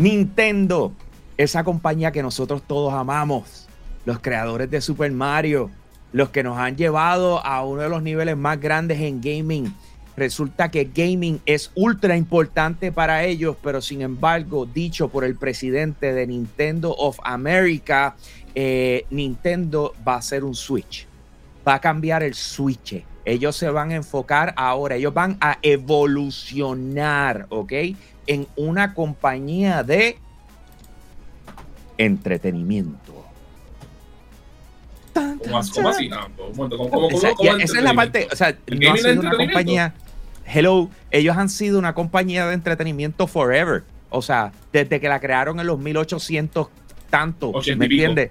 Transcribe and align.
Nintendo, 0.00 0.94
esa 1.36 1.62
compañía 1.62 2.10
que 2.10 2.22
nosotros 2.22 2.62
todos 2.66 2.94
amamos, 2.94 3.68
los 4.06 4.18
creadores 4.20 4.70
de 4.70 4.80
Super 4.80 5.12
Mario, 5.12 5.70
los 6.12 6.30
que 6.30 6.42
nos 6.42 6.56
han 6.56 6.74
llevado 6.74 7.44
a 7.44 7.62
uno 7.66 7.82
de 7.82 7.90
los 7.90 8.02
niveles 8.02 8.34
más 8.34 8.58
grandes 8.58 8.98
en 8.98 9.20
gaming. 9.20 9.74
Resulta 10.16 10.70
que 10.70 10.84
gaming 10.84 11.42
es 11.44 11.70
ultra 11.74 12.16
importante 12.16 12.92
para 12.92 13.24
ellos, 13.24 13.56
pero 13.62 13.82
sin 13.82 14.00
embargo, 14.00 14.64
dicho 14.64 15.10
por 15.10 15.22
el 15.22 15.36
presidente 15.36 16.14
de 16.14 16.26
Nintendo 16.26 16.94
of 16.96 17.18
America, 17.22 18.16
eh, 18.54 19.04
Nintendo 19.10 19.94
va 20.06 20.14
a 20.14 20.18
hacer 20.18 20.44
un 20.44 20.54
switch. 20.54 21.06
Va 21.68 21.74
a 21.74 21.80
cambiar 21.82 22.22
el 22.22 22.32
switch. 22.32 23.04
Ellos 23.26 23.54
se 23.54 23.68
van 23.68 23.90
a 23.90 23.96
enfocar 23.96 24.54
ahora, 24.56 24.96
ellos 24.96 25.12
van 25.12 25.36
a 25.42 25.58
evolucionar, 25.60 27.44
¿ok? 27.50 27.72
En 28.26 28.46
una 28.56 28.94
compañía 28.94 29.82
de 29.82 30.18
entretenimiento. 31.98 33.20
¿Cómo, 35.12 35.58
así? 35.58 36.10
esa, 37.60 37.78
es 37.78 37.82
la 37.82 37.94
parte, 37.94 38.28
o 38.30 38.36
sea, 38.36 38.56
no 38.68 38.92
ha 38.92 38.96
sido 38.96 39.20
una 39.20 39.36
compañía, 39.36 39.94
hello, 40.46 40.88
ellos 41.10 41.36
han 41.36 41.48
sido 41.48 41.78
una 41.78 41.94
compañía 41.94 42.46
de 42.46 42.54
entretenimiento 42.54 43.26
forever. 43.26 43.82
O 44.10 44.22
sea, 44.22 44.52
desde 44.72 45.00
que 45.00 45.08
la 45.08 45.20
crearon 45.20 45.60
en 45.60 45.66
los 45.66 45.78
1800 45.78 46.68
tanto, 47.10 47.52
¿me 47.76 47.86
entiendes? 47.86 48.30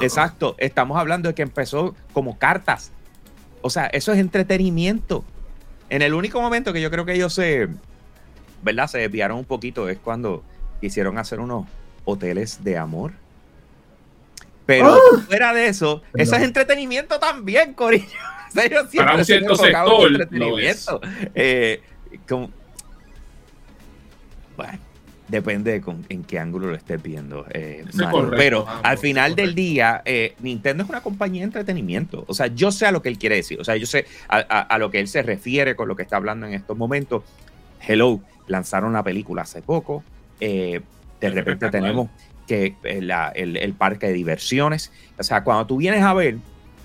Exacto, 0.00 0.54
estamos 0.58 0.98
hablando 0.98 1.28
de 1.28 1.34
que 1.34 1.42
empezó 1.42 1.94
como 2.12 2.38
cartas. 2.38 2.92
O 3.62 3.70
sea, 3.70 3.86
eso 3.86 4.12
es 4.12 4.18
entretenimiento. 4.18 5.24
En 5.90 6.02
el 6.02 6.14
único 6.14 6.40
momento 6.40 6.72
que 6.72 6.80
yo 6.80 6.90
creo 6.90 7.04
que 7.06 7.14
ellos 7.14 7.32
se, 7.32 7.68
¿verdad? 8.62 8.86
Se 8.88 8.98
desviaron 8.98 9.38
un 9.38 9.44
poquito 9.44 9.88
es 9.88 9.98
cuando 9.98 10.42
quisieron 10.80 11.18
hacer 11.18 11.40
unos 11.40 11.66
hoteles 12.04 12.62
de 12.64 12.76
amor. 12.76 13.12
Pero 14.66 14.94
¡Ah! 14.94 15.20
fuera 15.26 15.54
de 15.54 15.68
eso, 15.68 16.02
eso 16.14 16.36
es 16.36 16.42
entretenimiento 16.42 17.18
también, 17.18 17.74
Corillo. 17.74 18.06
Para 18.96 19.16
un 19.16 19.24
cierto 19.24 19.56
sector. 19.56 20.10
Entretenimiento. 20.10 21.00
Eh, 21.34 21.82
bueno, 24.56 24.78
depende 25.28 25.80
con, 25.80 26.04
en 26.08 26.24
qué 26.24 26.38
ángulo 26.38 26.68
lo 26.68 26.74
estés 26.74 27.02
viendo. 27.02 27.46
Eh, 27.50 27.84
pero 28.36 28.66
al 28.82 28.98
final 28.98 29.36
del 29.36 29.54
día, 29.54 30.02
eh, 30.04 30.34
Nintendo 30.40 30.82
es 30.82 30.90
una 30.90 31.00
compañía 31.00 31.42
de 31.42 31.46
entretenimiento. 31.46 32.24
O 32.26 32.34
sea, 32.34 32.48
yo 32.48 32.72
sé 32.72 32.86
a 32.86 32.92
lo 32.92 33.02
que 33.02 33.08
él 33.08 33.18
quiere 33.18 33.36
decir. 33.36 33.60
O 33.60 33.64
sea, 33.64 33.76
yo 33.76 33.86
sé 33.86 34.06
a, 34.28 34.76
lo 34.78 34.90
que 34.90 35.00
él 35.00 35.08
se 35.08 35.22
refiere 35.22 35.76
con 35.76 35.88
lo 35.88 35.96
que 35.96 36.02
está 36.02 36.16
hablando 36.16 36.46
en 36.46 36.54
estos 36.54 36.76
momentos. 36.76 37.22
Hello, 37.86 38.20
lanzaron 38.46 38.92
la 38.92 39.02
película 39.02 39.42
hace 39.42 39.62
poco. 39.62 40.02
de 40.40 40.82
repente 41.20 41.70
tenemos 41.70 42.08
que 42.48 42.74
eh, 42.82 43.32
el, 43.34 43.74
parque 43.74 44.08
de 44.08 44.14
diversiones. 44.14 44.90
O 45.18 45.22
sea, 45.22 45.44
cuando 45.44 45.66
tú 45.66 45.76
vienes 45.76 46.02
a 46.02 46.14
ver, 46.14 46.38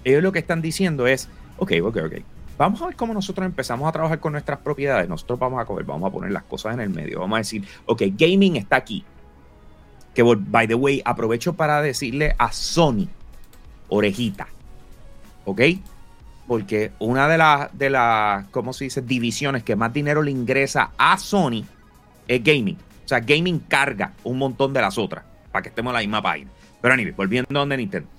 ellos 0.03 0.21
lo 0.21 0.31
que 0.31 0.39
están 0.39 0.61
diciendo 0.61 1.07
es, 1.07 1.29
ok, 1.57 1.71
ok, 1.81 1.97
ok, 2.05 2.13
vamos 2.57 2.81
a 2.81 2.87
ver 2.87 2.95
cómo 2.95 3.13
nosotros 3.13 3.45
empezamos 3.45 3.87
a 3.87 3.91
trabajar 3.91 4.19
con 4.19 4.33
nuestras 4.33 4.59
propiedades. 4.59 5.09
Nosotros 5.09 5.39
vamos 5.39 5.59
a 5.59 5.65
coger, 5.65 5.85
vamos 5.85 6.07
a 6.07 6.11
poner 6.13 6.31
las 6.31 6.43
cosas 6.43 6.75
en 6.75 6.81
el 6.81 6.89
medio. 6.89 7.21
Vamos 7.21 7.37
a 7.37 7.39
decir, 7.39 7.65
ok, 7.85 8.03
gaming 8.15 8.57
está 8.57 8.75
aquí. 8.75 9.03
Que, 10.13 10.21
by 10.21 10.67
the 10.67 10.75
way, 10.75 11.01
aprovecho 11.05 11.53
para 11.53 11.81
decirle 11.81 12.35
a 12.37 12.51
Sony, 12.51 13.07
orejita, 13.87 14.47
¿ok? 15.45 15.61
Porque 16.47 16.91
una 16.99 17.27
de 17.27 17.37
las, 17.37 17.77
de 17.77 17.89
las, 17.89 18.47
¿cómo 18.49 18.73
se 18.73 18.85
dice? 18.85 19.01
Divisiones 19.01 19.63
que 19.63 19.75
más 19.75 19.93
dinero 19.93 20.21
le 20.21 20.31
ingresa 20.31 20.91
a 20.97 21.17
Sony 21.17 21.63
es 22.27 22.43
gaming. 22.43 22.77
O 23.05 23.07
sea, 23.07 23.19
gaming 23.19 23.59
carga 23.59 24.13
un 24.23 24.37
montón 24.37 24.73
de 24.73 24.81
las 24.81 24.97
otras 24.97 25.23
para 25.51 25.63
que 25.63 25.69
estemos 25.69 25.91
en 25.91 25.95
la 25.95 25.99
misma 25.99 26.21
página. 26.21 26.51
Pero 26.81 26.93
anyway, 26.93 27.13
volviendo 27.13 27.47
a 27.51 27.59
donde 27.59 27.77
Nintendo. 27.77 28.09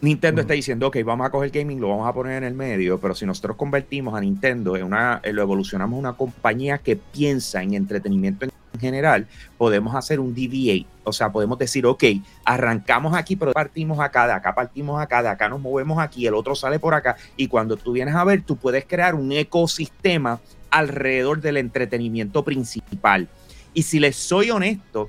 Nintendo 0.00 0.42
está 0.42 0.54
diciendo, 0.54 0.88
ok, 0.88 0.98
vamos 1.04 1.26
a 1.26 1.30
coger 1.30 1.50
gaming, 1.50 1.80
lo 1.80 1.88
vamos 1.88 2.06
a 2.06 2.12
poner 2.12 2.36
en 2.38 2.44
el 2.44 2.54
medio, 2.54 3.00
pero 3.00 3.14
si 3.14 3.24
nosotros 3.24 3.56
convertimos 3.56 4.14
a 4.14 4.20
Nintendo 4.20 4.76
en 4.76 4.84
una, 4.84 5.22
lo 5.24 5.42
evolucionamos 5.42 5.94
en 5.94 6.00
una 6.00 6.12
compañía 6.12 6.78
que 6.78 6.96
piensa 6.96 7.62
en 7.62 7.74
entretenimiento 7.74 8.44
en 8.44 8.50
general, 8.78 9.26
podemos 9.58 9.94
hacer 9.94 10.20
un 10.20 10.34
DVA. 10.34 10.86
O 11.04 11.12
sea, 11.12 11.30
podemos 11.30 11.58
decir, 11.58 11.86
ok, 11.86 12.04
arrancamos 12.44 13.14
aquí, 13.14 13.36
pero 13.36 13.52
partimos 13.52 14.00
acá, 14.00 14.26
de 14.26 14.32
acá 14.32 14.54
partimos 14.54 15.00
acá, 15.00 15.22
de 15.22 15.28
acá 15.28 15.48
nos 15.48 15.60
movemos 15.60 15.98
aquí, 15.98 16.26
el 16.26 16.34
otro 16.34 16.54
sale 16.54 16.78
por 16.78 16.94
acá. 16.94 17.16
Y 17.36 17.48
cuando 17.48 17.76
tú 17.76 17.92
vienes 17.92 18.14
a 18.14 18.24
ver, 18.24 18.42
tú 18.42 18.56
puedes 18.56 18.84
crear 18.84 19.14
un 19.14 19.32
ecosistema 19.32 20.40
alrededor 20.70 21.40
del 21.40 21.56
entretenimiento 21.58 22.44
principal. 22.44 23.28
Y 23.72 23.82
si 23.82 24.00
les 24.00 24.16
soy 24.16 24.50
honesto, 24.50 25.08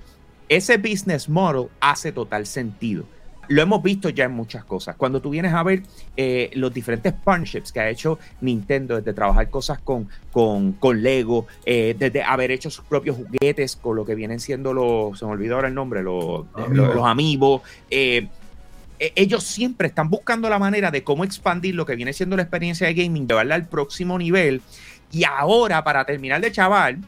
ese 0.49 0.77
business 0.77 1.27
model 1.27 1.67
hace 1.79 2.11
total 2.11 2.45
sentido. 2.45 3.05
Lo 3.49 3.61
hemos 3.61 3.81
visto 3.81 4.09
ya 4.09 4.25
en 4.25 4.33
muchas 4.33 4.63
cosas. 4.65 4.95
Cuando 4.95 5.21
tú 5.21 5.29
vienes 5.29 5.53
a 5.53 5.63
ver 5.63 5.83
eh, 6.15 6.49
los 6.53 6.73
diferentes 6.73 7.13
partnerships 7.13 7.71
que 7.71 7.79
ha 7.79 7.89
hecho 7.89 8.19
Nintendo, 8.41 8.97
desde 8.97 9.13
trabajar 9.13 9.49
cosas 9.49 9.79
con, 9.79 10.09
con, 10.31 10.73
con 10.73 11.01
Lego, 11.01 11.47
eh, 11.65 11.95
desde 11.97 12.23
haber 12.23 12.51
hecho 12.51 12.69
sus 12.69 12.85
propios 12.85 13.17
juguetes 13.17 13.75
con 13.75 13.95
lo 13.95 14.05
que 14.05 14.15
vienen 14.15 14.39
siendo 14.39 14.73
los, 14.73 15.17
se 15.17 15.25
me 15.25 15.31
olvidó 15.31 15.55
ahora 15.55 15.67
el 15.69 15.73
nombre, 15.73 16.03
los, 16.03 16.45
los, 16.71 17.05
amigos. 17.05 17.61
Eh, 17.89 18.27
e, 18.99 19.13
ellos 19.15 19.43
siempre 19.43 19.87
están 19.87 20.09
buscando 20.09 20.49
la 20.49 20.59
manera 20.59 20.91
de 20.91 21.03
cómo 21.03 21.23
expandir 21.23 21.75
lo 21.75 21.85
que 21.85 21.95
viene 21.95 22.13
siendo 22.13 22.35
la 22.35 22.43
experiencia 22.43 22.87
de 22.87 22.93
gaming, 22.93 23.27
llevarla 23.27 23.55
al 23.55 23.67
próximo 23.67 24.17
nivel. 24.17 24.61
Y 25.11 25.23
ahora, 25.23 25.83
para 25.83 26.03
terminar 26.05 26.41
de 26.41 26.51
chaval, 26.51 26.99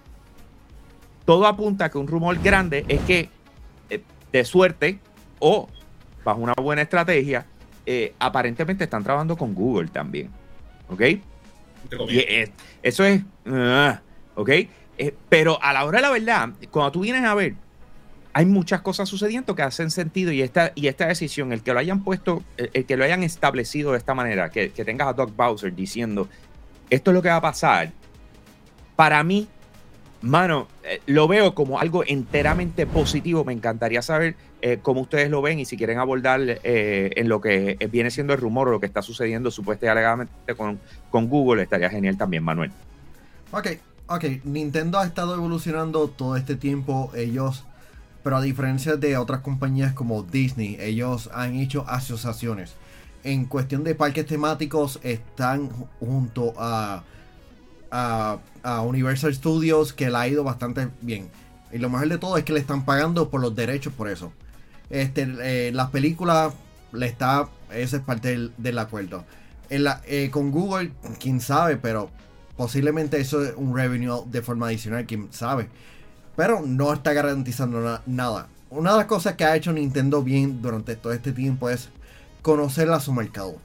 todo 1.25 1.45
apunta 1.45 1.85
a 1.85 1.89
que 1.91 1.97
un 1.97 2.07
rumor 2.07 2.39
grande 2.41 2.85
es 2.87 3.01
que, 3.01 3.29
eh, 3.89 4.01
de 4.31 4.45
suerte 4.45 4.99
o 5.39 5.67
bajo 6.29 6.41
una 6.41 6.53
buena 6.53 6.81
estrategia, 6.81 7.45
eh, 7.85 8.13
aparentemente 8.19 8.83
están 8.83 9.03
trabajando 9.03 9.35
con 9.35 9.53
Google 9.53 9.89
también. 9.89 10.29
¿Ok? 10.89 11.01
Y, 11.01 12.25
eso 12.83 13.03
es. 13.03 13.21
Ah, 13.45 14.01
¿Ok? 14.35 14.49
Eh, 14.49 15.15
pero 15.29 15.61
a 15.61 15.73
la 15.73 15.85
hora 15.85 15.99
de 15.99 16.01
la 16.01 16.11
verdad, 16.11 16.49
cuando 16.71 16.91
tú 16.91 17.01
vienes 17.01 17.23
a 17.23 17.33
ver, 17.33 17.55
hay 18.33 18.45
muchas 18.45 18.81
cosas 18.81 19.09
sucediendo 19.09 19.55
que 19.55 19.63
hacen 19.63 19.91
sentido 19.91 20.31
y 20.31 20.41
esta, 20.41 20.71
y 20.75 20.87
esta 20.87 21.07
decisión, 21.07 21.51
el 21.51 21.63
que 21.63 21.73
lo 21.73 21.79
hayan 21.79 22.03
puesto, 22.03 22.43
el, 22.57 22.85
que 22.85 22.95
lo 22.95 23.03
hayan 23.03 23.23
establecido 23.23 23.93
de 23.93 23.97
esta 23.97 24.13
manera, 24.13 24.49
que, 24.49 24.71
que 24.71 24.85
tengas 24.85 25.07
a 25.07 25.13
Doug 25.13 25.35
Bowser 25.35 25.73
diciendo, 25.73 26.27
esto 26.89 27.11
es 27.11 27.15
lo 27.15 27.21
que 27.21 27.29
va 27.29 27.37
a 27.37 27.41
pasar, 27.41 27.91
para 28.95 29.23
mí 29.23 29.47
Mano, 30.21 30.67
eh, 30.83 31.01
lo 31.05 31.29
veo 31.29 31.55
como 31.55 31.79
algo 31.79 32.03
enteramente 32.05 32.85
positivo. 32.85 33.45
Me 33.45 33.53
encantaría 33.53 34.01
saber 34.01 34.35
eh, 34.61 34.79
cómo 34.81 35.01
ustedes 35.01 35.29
lo 35.29 35.41
ven 35.41 35.59
y 35.59 35.65
si 35.65 35.77
quieren 35.77 35.97
abordar 35.97 36.41
eh, 36.41 37.11
en 37.15 37.29
lo 37.29 37.39
que 37.39 37.77
viene 37.89 38.11
siendo 38.11 38.33
el 38.33 38.39
rumor 38.41 38.67
o 38.67 38.71
lo 38.71 38.79
que 38.81 38.85
está 38.85 39.01
sucediendo 39.01 39.49
supuestamente 39.49 40.31
con, 40.57 40.79
con 41.09 41.29
Google, 41.29 41.63
estaría 41.63 41.89
genial 41.89 42.17
también, 42.17 42.43
Manuel. 42.43 42.71
Ok, 43.51 43.67
ok. 44.07 44.25
Nintendo 44.43 44.99
ha 44.99 45.05
estado 45.05 45.35
evolucionando 45.35 46.09
todo 46.09 46.35
este 46.35 46.55
tiempo. 46.55 47.11
Ellos, 47.15 47.63
pero 48.21 48.35
a 48.35 48.41
diferencia 48.41 48.97
de 48.97 49.15
otras 49.15 49.39
compañías 49.39 49.93
como 49.93 50.23
Disney, 50.23 50.75
ellos 50.81 51.29
han 51.33 51.55
hecho 51.55 51.85
asociaciones. 51.87 52.73
En 53.23 53.45
cuestión 53.45 53.85
de 53.85 53.95
parques 53.95 54.25
temáticos, 54.25 54.99
están 55.01 55.69
junto 55.99 56.53
a 56.57 57.03
a, 57.91 58.39
Universal 58.83 59.33
Studios 59.33 59.93
que 59.93 60.09
le 60.09 60.17
ha 60.17 60.27
ido 60.27 60.43
bastante 60.43 60.89
bien. 61.01 61.29
Y 61.71 61.77
lo 61.77 61.89
mejor 61.89 62.09
de 62.09 62.17
todo 62.17 62.37
es 62.37 62.43
que 62.43 62.53
le 62.53 62.59
están 62.59 62.85
pagando 62.85 63.29
por 63.29 63.41
los 63.41 63.55
derechos 63.55 63.93
por 63.93 64.09
eso. 64.09 64.31
Este, 64.89 65.27
eh, 65.41 65.71
las 65.71 65.89
películas 65.89 66.53
le 66.91 67.05
está. 67.05 67.49
Ese 67.71 67.97
es 67.97 68.01
parte 68.01 68.49
del, 68.57 68.79
acuerdo. 68.79 69.23
Eh, 69.69 70.29
con 70.31 70.51
Google, 70.51 70.91
quién 71.19 71.39
sabe, 71.39 71.77
pero 71.77 72.09
posiblemente 72.57 73.19
eso 73.19 73.43
es 73.43 73.53
un 73.55 73.75
revenue 73.75 74.23
de 74.25 74.41
forma 74.41 74.67
adicional, 74.67 75.05
quién 75.05 75.31
sabe. 75.31 75.69
Pero 76.35 76.61
no 76.61 76.93
está 76.93 77.13
garantizando 77.13 78.01
nada. 78.05 78.47
Una 78.71 78.91
de 78.91 78.97
las 78.97 79.05
cosas 79.07 79.35
que 79.35 79.45
ha 79.45 79.55
hecho 79.55 79.73
Nintendo 79.73 80.23
bien 80.23 80.61
durante 80.61 80.95
todo 80.95 81.13
este 81.13 81.31
tiempo 81.31 81.69
es 81.69 81.89
conocer 82.41 82.89
a 82.91 82.99
su 82.99 83.13
mercado. 83.13 83.55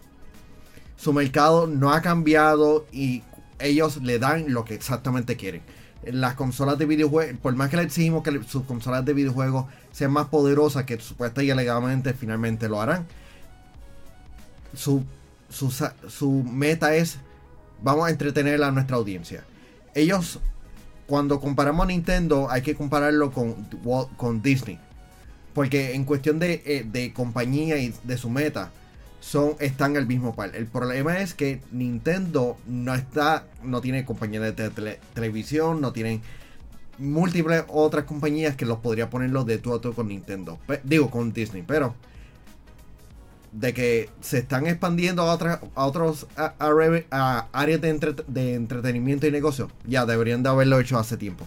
Su 0.96 1.12
mercado 1.12 1.66
no 1.66 1.92
ha 1.92 2.00
cambiado 2.00 2.86
y 2.92 3.22
ellos 3.64 3.98
le 4.02 4.18
dan 4.18 4.52
lo 4.52 4.64
que 4.64 4.74
exactamente 4.74 5.36
quieren. 5.36 5.62
Las 6.04 6.34
consolas 6.34 6.78
de 6.78 6.86
videojuegos, 6.86 7.36
por 7.40 7.54
más 7.54 7.70
que 7.70 7.76
le 7.76 7.82
exigimos 7.82 8.22
que 8.22 8.42
sus 8.44 8.64
consolas 8.64 9.04
de 9.04 9.14
videojuegos 9.14 9.66
sean 9.90 10.12
más 10.12 10.28
poderosas, 10.28 10.84
que 10.84 11.00
supuesta 11.00 11.42
y 11.42 11.50
alegadamente 11.50 12.12
finalmente 12.12 12.68
lo 12.68 12.80
harán. 12.80 13.06
Su, 14.76 15.04
su, 15.48 16.44
meta 16.44 16.94
es, 16.94 17.18
vamos 17.82 18.06
a 18.06 18.10
entretener 18.10 18.62
a 18.62 18.70
nuestra 18.70 18.96
audiencia. 18.96 19.44
Ellos, 19.94 20.40
cuando 21.06 21.40
comparamos 21.40 21.84
a 21.84 21.88
Nintendo, 21.88 22.48
hay 22.50 22.62
que 22.62 22.74
compararlo 22.74 23.32
con, 23.32 23.54
con 24.16 24.42
Disney. 24.42 24.78
Porque 25.54 25.94
en 25.94 26.04
cuestión 26.04 26.38
de, 26.38 26.62
eh, 26.66 26.84
de 26.84 27.12
compañía 27.12 27.78
y 27.78 27.94
de 28.02 28.18
su 28.18 28.28
meta, 28.28 28.72
son, 29.24 29.56
están 29.58 29.96
al 29.96 30.06
mismo 30.06 30.34
par. 30.34 30.54
El 30.54 30.66
problema 30.66 31.18
es 31.20 31.32
que 31.32 31.62
Nintendo 31.72 32.58
no 32.66 32.94
está, 32.94 33.46
no 33.62 33.80
tiene 33.80 34.04
compañía 34.04 34.38
de 34.40 34.52
televisión, 35.14 35.80
no 35.80 35.92
tienen 35.94 36.20
múltiples 36.98 37.64
otras 37.68 38.04
compañías 38.04 38.54
que 38.54 38.66
los 38.66 38.80
podría 38.80 39.08
ponerlos 39.08 39.46
de 39.46 39.56
tú 39.56 39.74
a 39.74 39.80
tú 39.80 39.94
con 39.94 40.08
Nintendo. 40.08 40.58
digo, 40.84 41.10
con 41.10 41.32
Disney, 41.32 41.64
pero 41.66 41.94
de 43.50 43.72
que 43.72 44.10
se 44.20 44.38
están 44.38 44.66
expandiendo 44.66 45.22
a, 45.22 45.32
otras 45.32 45.60
a 45.74 45.86
otros 45.86 46.26
áreas 46.36 47.80
de, 47.80 48.16
de 48.26 48.54
entretenimiento 48.54 49.26
y 49.26 49.30
negocio, 49.30 49.70
ya 49.86 50.04
deberían 50.04 50.42
de 50.42 50.50
haberlo 50.50 50.78
hecho 50.80 50.98
hace 50.98 51.16
tiempo 51.16 51.46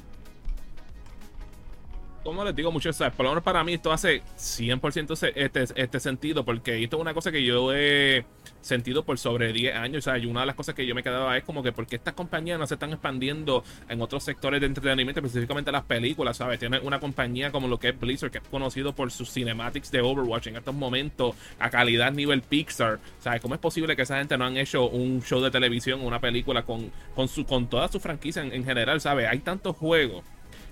como 2.27 2.43
les 2.43 2.53
digo 2.53 2.73
mucho, 2.73 2.91
¿sabes? 2.91 3.13
por 3.13 3.23
lo 3.23 3.31
menos 3.31 3.43
para 3.45 3.63
mí 3.63 3.75
esto 3.75 3.89
hace 3.89 4.21
100% 4.37 5.31
este, 5.33 5.65
este 5.81 5.99
sentido, 6.01 6.43
porque 6.43 6.83
esto 6.83 6.97
es 6.97 7.01
una 7.01 7.13
cosa 7.13 7.31
que 7.31 7.41
yo 7.41 7.73
he 7.73 8.25
sentido 8.59 9.05
por 9.05 9.17
sobre 9.17 9.53
10 9.53 9.75
años, 9.77 10.03
¿sabes? 10.03 10.23
Y 10.23 10.25
una 10.25 10.41
de 10.41 10.47
las 10.47 10.55
cosas 10.55 10.75
que 10.75 10.85
yo 10.85 10.93
me 10.93 11.03
quedaba 11.03 11.37
es 11.37 11.45
como 11.45 11.63
que 11.63 11.71
porque 11.71 11.95
estas 11.95 12.15
compañías 12.15 12.59
no 12.59 12.67
se 12.67 12.73
están 12.73 12.91
expandiendo 12.91 13.63
en 13.87 14.01
otros 14.01 14.25
sectores 14.25 14.59
de 14.59 14.67
entretenimiento, 14.67 15.21
específicamente 15.21 15.71
las 15.71 15.85
películas, 15.85 16.35
¿sabes? 16.35 16.59
Tiene 16.59 16.79
una 16.79 16.99
compañía 16.99 17.49
como 17.49 17.69
lo 17.69 17.79
que 17.79 17.89
es 17.89 17.97
Blizzard, 17.97 18.29
que 18.29 18.39
es 18.39 18.43
conocido 18.49 18.93
por 18.93 19.09
sus 19.09 19.31
cinematics 19.31 19.89
de 19.89 20.01
Overwatch 20.01 20.47
en 20.47 20.57
estos 20.57 20.75
momentos 20.75 21.33
a 21.59 21.69
calidad 21.69 22.11
nivel 22.11 22.41
Pixar, 22.41 22.99
¿sabes? 23.19 23.39
¿Cómo 23.39 23.53
es 23.55 23.61
posible 23.61 23.95
que 23.95 24.01
esa 24.01 24.17
gente 24.17 24.37
no 24.37 24.43
han 24.43 24.57
hecho 24.57 24.89
un 24.89 25.21
show 25.23 25.39
de 25.39 25.49
televisión, 25.49 26.01
una 26.01 26.19
película 26.19 26.63
con, 26.63 26.91
con, 27.15 27.29
su, 27.29 27.45
con 27.45 27.69
toda 27.69 27.87
su 27.87 28.01
franquicia 28.01 28.41
en, 28.41 28.51
en 28.51 28.65
general, 28.65 28.99
¿sabes? 28.99 29.29
Hay 29.29 29.39
tantos 29.39 29.77
juegos 29.77 30.25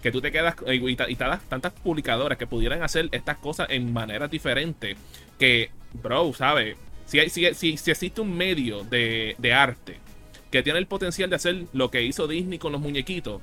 que 0.06 0.12
tú 0.12 0.22
te 0.22 0.32
quedas 0.32 0.54
y, 0.68 0.96
te, 0.96 1.16
das 1.16 1.42
tantas 1.50 1.74
publicadoras 1.74 2.38
que 2.38 2.46
pudieran 2.46 2.84
hacer 2.84 3.10
estas 3.12 3.40
cosas 3.40 3.70
en 3.72 3.92
maneras 3.92 4.30
diferentes 4.30 4.96
que, 5.40 5.72
bro, 5.94 6.32
¿sabes? 6.32 6.78
Si, 7.08 7.28
si, 7.32 7.52
si, 7.56 7.76
si 7.76 7.90
existe 7.90 8.22
un 8.22 8.38
medio 8.38 8.84
de, 8.84 9.34
de 9.40 9.54
arte 9.54 9.98
que 10.52 10.62
tiene 10.62 10.78
el 10.78 10.86
potencial 10.86 11.32
de 11.32 11.38
hacer 11.38 11.66
lo 11.74 11.90
que 11.90 12.04
hizo 12.04 12.28
Disney 12.28 12.60
con 12.60 12.72
los 12.72 12.82
muñequitos, 12.82 13.42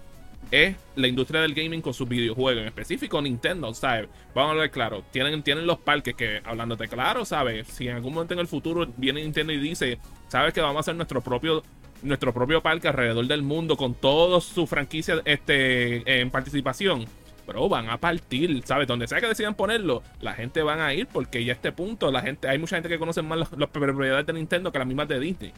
es 0.53 0.77
la 0.95 1.09
industria 1.09 1.41
del 1.41 1.53
gaming 1.53 1.81
con 1.81 1.95
sus 1.95 2.09
videojuegos, 2.09 2.63
en 2.63 2.69
específico 2.69 3.21
Nintendo, 3.21 3.75
¿sabes? 3.75 4.09
Vamos 4.33 4.51
a 4.51 4.53
hablar 4.53 4.71
claro, 4.71 5.03
tienen, 5.11 5.43
tienen 5.43 5.67
los 5.67 5.81
parques 5.81 6.15
que, 6.15 6.43
hablándote 6.45 6.87
claro, 6.87 7.25
¿sabes? 7.25 7.67
Si 7.67 7.89
en 7.89 7.97
algún 7.97 8.15
momento 8.15 8.35
en 8.35 8.41
el 8.41 8.47
futuro 8.47 8.87
viene 8.97 9.21
Nintendo 9.21 9.53
y 9.53 9.59
dice, 9.59 9.99
¿sabes 10.29 10.55
que 10.55 10.61
vamos 10.61 10.77
a 10.77 10.81
hacer 10.83 10.95
nuestro 10.95 11.23
propio 11.23 11.65
nuestro 12.03 12.33
propio 12.33 12.61
parque 12.61 12.89
alrededor 12.89 13.27
del 13.27 13.43
mundo 13.43 13.77
con 13.77 13.95
todas 13.95 14.45
sus 14.45 14.69
franquicias 14.69 15.21
este, 15.25 16.21
en 16.21 16.31
participación. 16.31 17.07
Pero 17.47 17.69
van 17.69 17.91
a 17.91 17.99
partir, 17.99 18.63
¿sabes? 18.65 18.87
Donde 18.87 19.09
sea 19.09 19.21
que 19.21 19.27
decidan 19.27 19.55
ponerlo, 19.55 20.03
la 20.21 20.33
gente 20.35 20.63
van 20.63 20.81
a 20.81 20.95
ir 20.95 21.09
porque 21.09 21.45
ya 21.45 21.53
a 21.53 21.57
este 21.57 21.73
punto 21.73 22.13
la 22.13 22.23
gente, 22.23 22.49
hay 22.49 22.59
mucha 22.59 22.77
gente 22.77 22.89
que 22.89 22.99
conoce 22.99 23.23
más 23.23 23.51
las 23.57 23.69
propiedades 23.71 24.27
de 24.27 24.33
Nintendo 24.33 24.71
que 24.71 24.79
las 24.79 24.87
mismas 24.87 25.09
de 25.09 25.19
Disney. 25.19 25.53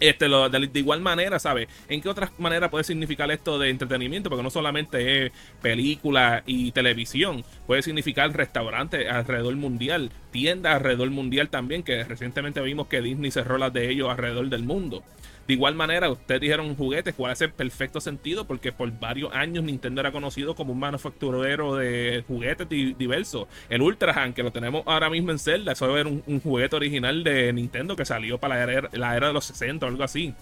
Este, 0.00 0.28
de, 0.28 0.78
igual 0.78 1.00
manera, 1.00 1.38
¿sabes? 1.40 1.68
¿En 1.88 2.00
qué 2.00 2.08
otra 2.08 2.30
manera 2.38 2.70
puede 2.70 2.84
significar 2.84 3.30
esto 3.32 3.58
de 3.58 3.70
entretenimiento? 3.70 4.30
Porque 4.30 4.44
no 4.44 4.50
solamente 4.50 5.26
es 5.26 5.32
película 5.60 6.44
y 6.46 6.70
televisión, 6.70 7.44
puede 7.66 7.82
significar 7.82 8.30
restaurantes 8.32 9.10
alrededor 9.10 9.56
mundial, 9.56 10.10
tiendas 10.30 10.76
alrededor 10.76 11.10
mundial 11.10 11.48
también, 11.48 11.82
que 11.82 12.04
recientemente 12.04 12.60
vimos 12.60 12.86
que 12.86 13.02
Disney 13.02 13.32
cerró 13.32 13.58
las 13.58 13.72
de 13.72 13.90
ellos 13.90 14.08
alrededor 14.08 14.48
del 14.48 14.62
mundo. 14.62 15.02
De 15.48 15.54
igual 15.54 15.74
manera, 15.74 16.10
ustedes 16.10 16.42
dijeron 16.42 16.76
juguetes, 16.76 17.14
cuál 17.14 17.32
hace 17.32 17.48
perfecto 17.48 18.02
sentido 18.02 18.46
porque 18.46 18.70
por 18.70 18.92
varios 19.00 19.32
años 19.32 19.64
Nintendo 19.64 20.02
era 20.02 20.12
conocido 20.12 20.54
como 20.54 20.74
un 20.74 20.78
manufacturero 20.78 21.74
de 21.76 22.22
juguetes 22.28 22.68
diversos. 22.68 23.48
El 23.70 23.80
Ultrahan, 23.80 24.34
que 24.34 24.42
lo 24.42 24.52
tenemos 24.52 24.82
ahora 24.84 25.08
mismo 25.08 25.30
en 25.30 25.38
Zelda, 25.38 25.72
eso 25.72 25.96
era 25.96 26.06
un, 26.06 26.40
juguete 26.42 26.76
original 26.76 27.24
de 27.24 27.50
Nintendo 27.54 27.96
que 27.96 28.04
salió 28.04 28.36
para 28.36 28.66
la 28.66 29.16
era, 29.16 29.26
de 29.28 29.32
los 29.32 29.46
60 29.46 29.86
o 29.86 29.88
algo 29.88 30.04
así. 30.04 30.34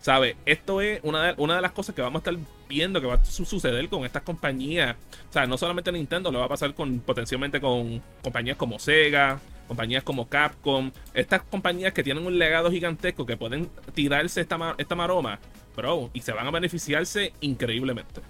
¿Sabe? 0.00 0.36
Esto 0.46 0.80
es 0.80 1.00
una 1.02 1.24
de, 1.24 1.34
una 1.36 1.56
de 1.56 1.60
las 1.60 1.72
cosas 1.72 1.94
que 1.94 2.00
vamos 2.00 2.20
a 2.20 2.30
estar 2.30 2.46
viendo 2.66 2.98
que 3.02 3.06
va 3.08 3.14
a 3.14 3.24
suceder 3.26 3.86
con 3.90 4.06
estas 4.06 4.22
compañías. 4.22 4.96
O 5.28 5.32
sea, 5.34 5.46
no 5.46 5.58
solamente 5.58 5.92
Nintendo, 5.92 6.32
lo 6.32 6.38
va 6.38 6.46
a 6.46 6.48
pasar 6.48 6.72
con 6.72 7.00
potencialmente 7.00 7.60
con 7.60 8.02
compañías 8.22 8.56
como 8.56 8.78
Sega, 8.78 9.38
compañías 9.66 10.02
como 10.02 10.28
Capcom, 10.28 10.90
estas 11.14 11.42
compañías 11.42 11.92
que 11.92 12.02
tienen 12.02 12.26
un 12.26 12.38
legado 12.38 12.70
gigantesco 12.70 13.26
que 13.26 13.36
pueden 13.36 13.68
tirarse 13.94 14.40
esta, 14.40 14.74
esta 14.78 14.94
maroma, 14.94 15.38
bro, 15.76 16.10
y 16.12 16.20
se 16.20 16.32
van 16.32 16.46
a 16.46 16.50
beneficiarse 16.50 17.32
increíblemente. 17.40 18.20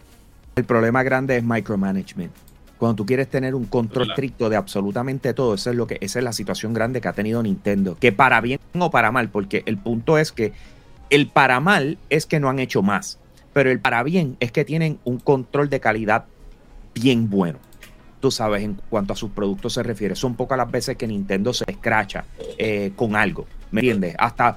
El 0.57 0.65
problema 0.65 1.03
grande 1.03 1.37
es 1.37 1.45
micromanagement. 1.45 2.33
Cuando 2.79 2.97
tú 2.97 3.07
quieres 3.07 3.29
tener 3.29 3.55
un 3.55 3.65
control 3.65 4.11
estricto 4.11 4.51
de 4.51 4.57
absolutamente 4.57 5.33
todo, 5.33 5.55
eso 5.55 5.71
es 5.71 5.77
lo 5.77 5.87
que, 5.87 5.99
esa 6.01 6.19
es 6.19 6.25
la 6.25 6.33
situación 6.33 6.75
grande 6.75 7.01
que 7.01 7.09
ha 7.09 7.13
tenido 7.15 7.43
Nintendo. 7.43 7.97
Que 7.99 8.13
para 8.13 8.41
bien 8.41 8.61
o 8.79 8.91
para 8.91 9.11
mal, 9.13 9.31
porque 9.31 9.63
el 9.67 9.79
punto 9.79 10.19
es 10.19 10.33
que 10.33 10.53
el 11.09 11.29
para 11.29 11.61
mal 11.61 11.99
es 12.11 12.27
que 12.27 12.39
no 12.39 12.51
han 12.51 12.59
hecho 12.59 12.83
más, 12.83 13.19
pero 13.55 13.71
el 13.71 13.81
para 13.81 14.03
bien 14.03 14.37
es 14.41 14.53
que 14.53 14.65
tienen 14.65 14.99
un 15.05 15.19
control 15.19 15.71
de 15.71 15.81
calidad 15.81 16.27
bien 16.95 17.31
bueno 17.31 17.59
tú 18.21 18.31
sabes, 18.31 18.63
en 18.63 18.79
cuanto 18.89 19.13
a 19.13 19.17
sus 19.17 19.31
productos 19.31 19.75
se 19.75 19.83
refiere. 19.83 20.15
Son 20.15 20.35
pocas 20.35 20.59
las 20.59 20.71
veces 20.71 20.97
que 20.97 21.07
Nintendo 21.07 21.53
se 21.53 21.65
escracha 21.67 22.25
eh, 22.59 22.93
con 22.97 23.17
algo, 23.17 23.47
¿me 23.71 23.81
entiendes? 23.81 24.15
Hasta 24.19 24.57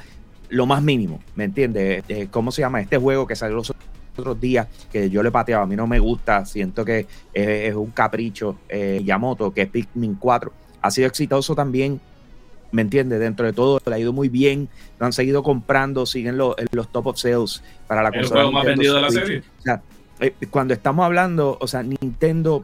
lo 0.50 0.65
más 0.65 0.81
mínimo, 0.81 1.19
¿me 1.35 1.45
entiendes? 1.45 2.03
Eh, 2.07 2.27
¿Cómo 2.31 2.51
se 2.51 2.61
llama 2.61 2.81
este 2.81 2.97
juego 2.97 3.27
que 3.27 3.35
salió 3.35 3.56
los 3.57 3.73
otros 4.17 4.39
días 4.39 4.67
que 4.91 5.09
yo 5.09 5.21
le 5.23 5.31
pateaba? 5.31 5.63
A 5.63 5.67
mí 5.67 5.75
no 5.75 5.88
me 5.88 6.00
gusta, 6.00 6.45
siento 6.45 6.83
que 6.85 7.07
es, 7.33 7.75
un 7.75 7.91
capricho. 7.91 8.57
Eh, 8.67 9.01
Yamoto, 9.03 9.53
que 9.53 9.63
es 9.63 9.69
Pikmin 9.69 10.15
4, 10.15 10.51
ha 10.81 10.91
sido 10.91 11.07
exitoso 11.07 11.56
también. 11.56 12.00
¿Me 12.71 12.83
entiendes? 12.83 13.19
Dentro 13.19 13.47
de 13.47 13.53
todo, 13.53 13.81
le 13.83 13.95
ha 13.95 13.97
ido 13.97 14.13
muy 14.13 14.29
bien. 14.29 14.69
Lo 15.00 15.07
han 15.07 15.13
seguido 15.13 15.41
comprando, 15.41 16.06
siguen 16.06 16.38
los, 16.38 16.56
los 16.71 16.88
top 16.91 17.07
of 17.07 17.17
sales 17.17 17.63
para 17.88 18.03
la 18.03 18.11
consola. 18.11 18.41
El 18.41 18.47
juego 18.47 18.51
más 18.51 18.65
vendido 18.65 18.95
de 18.95 19.01
la 19.01 19.09
serie. 19.09 19.44
O 19.57 19.61
sea, 19.63 19.81
cuando 20.51 20.75
estamos 20.75 21.03
hablando, 21.03 21.57
o 21.59 21.67
sea, 21.67 21.81
Nintendo 21.81 22.63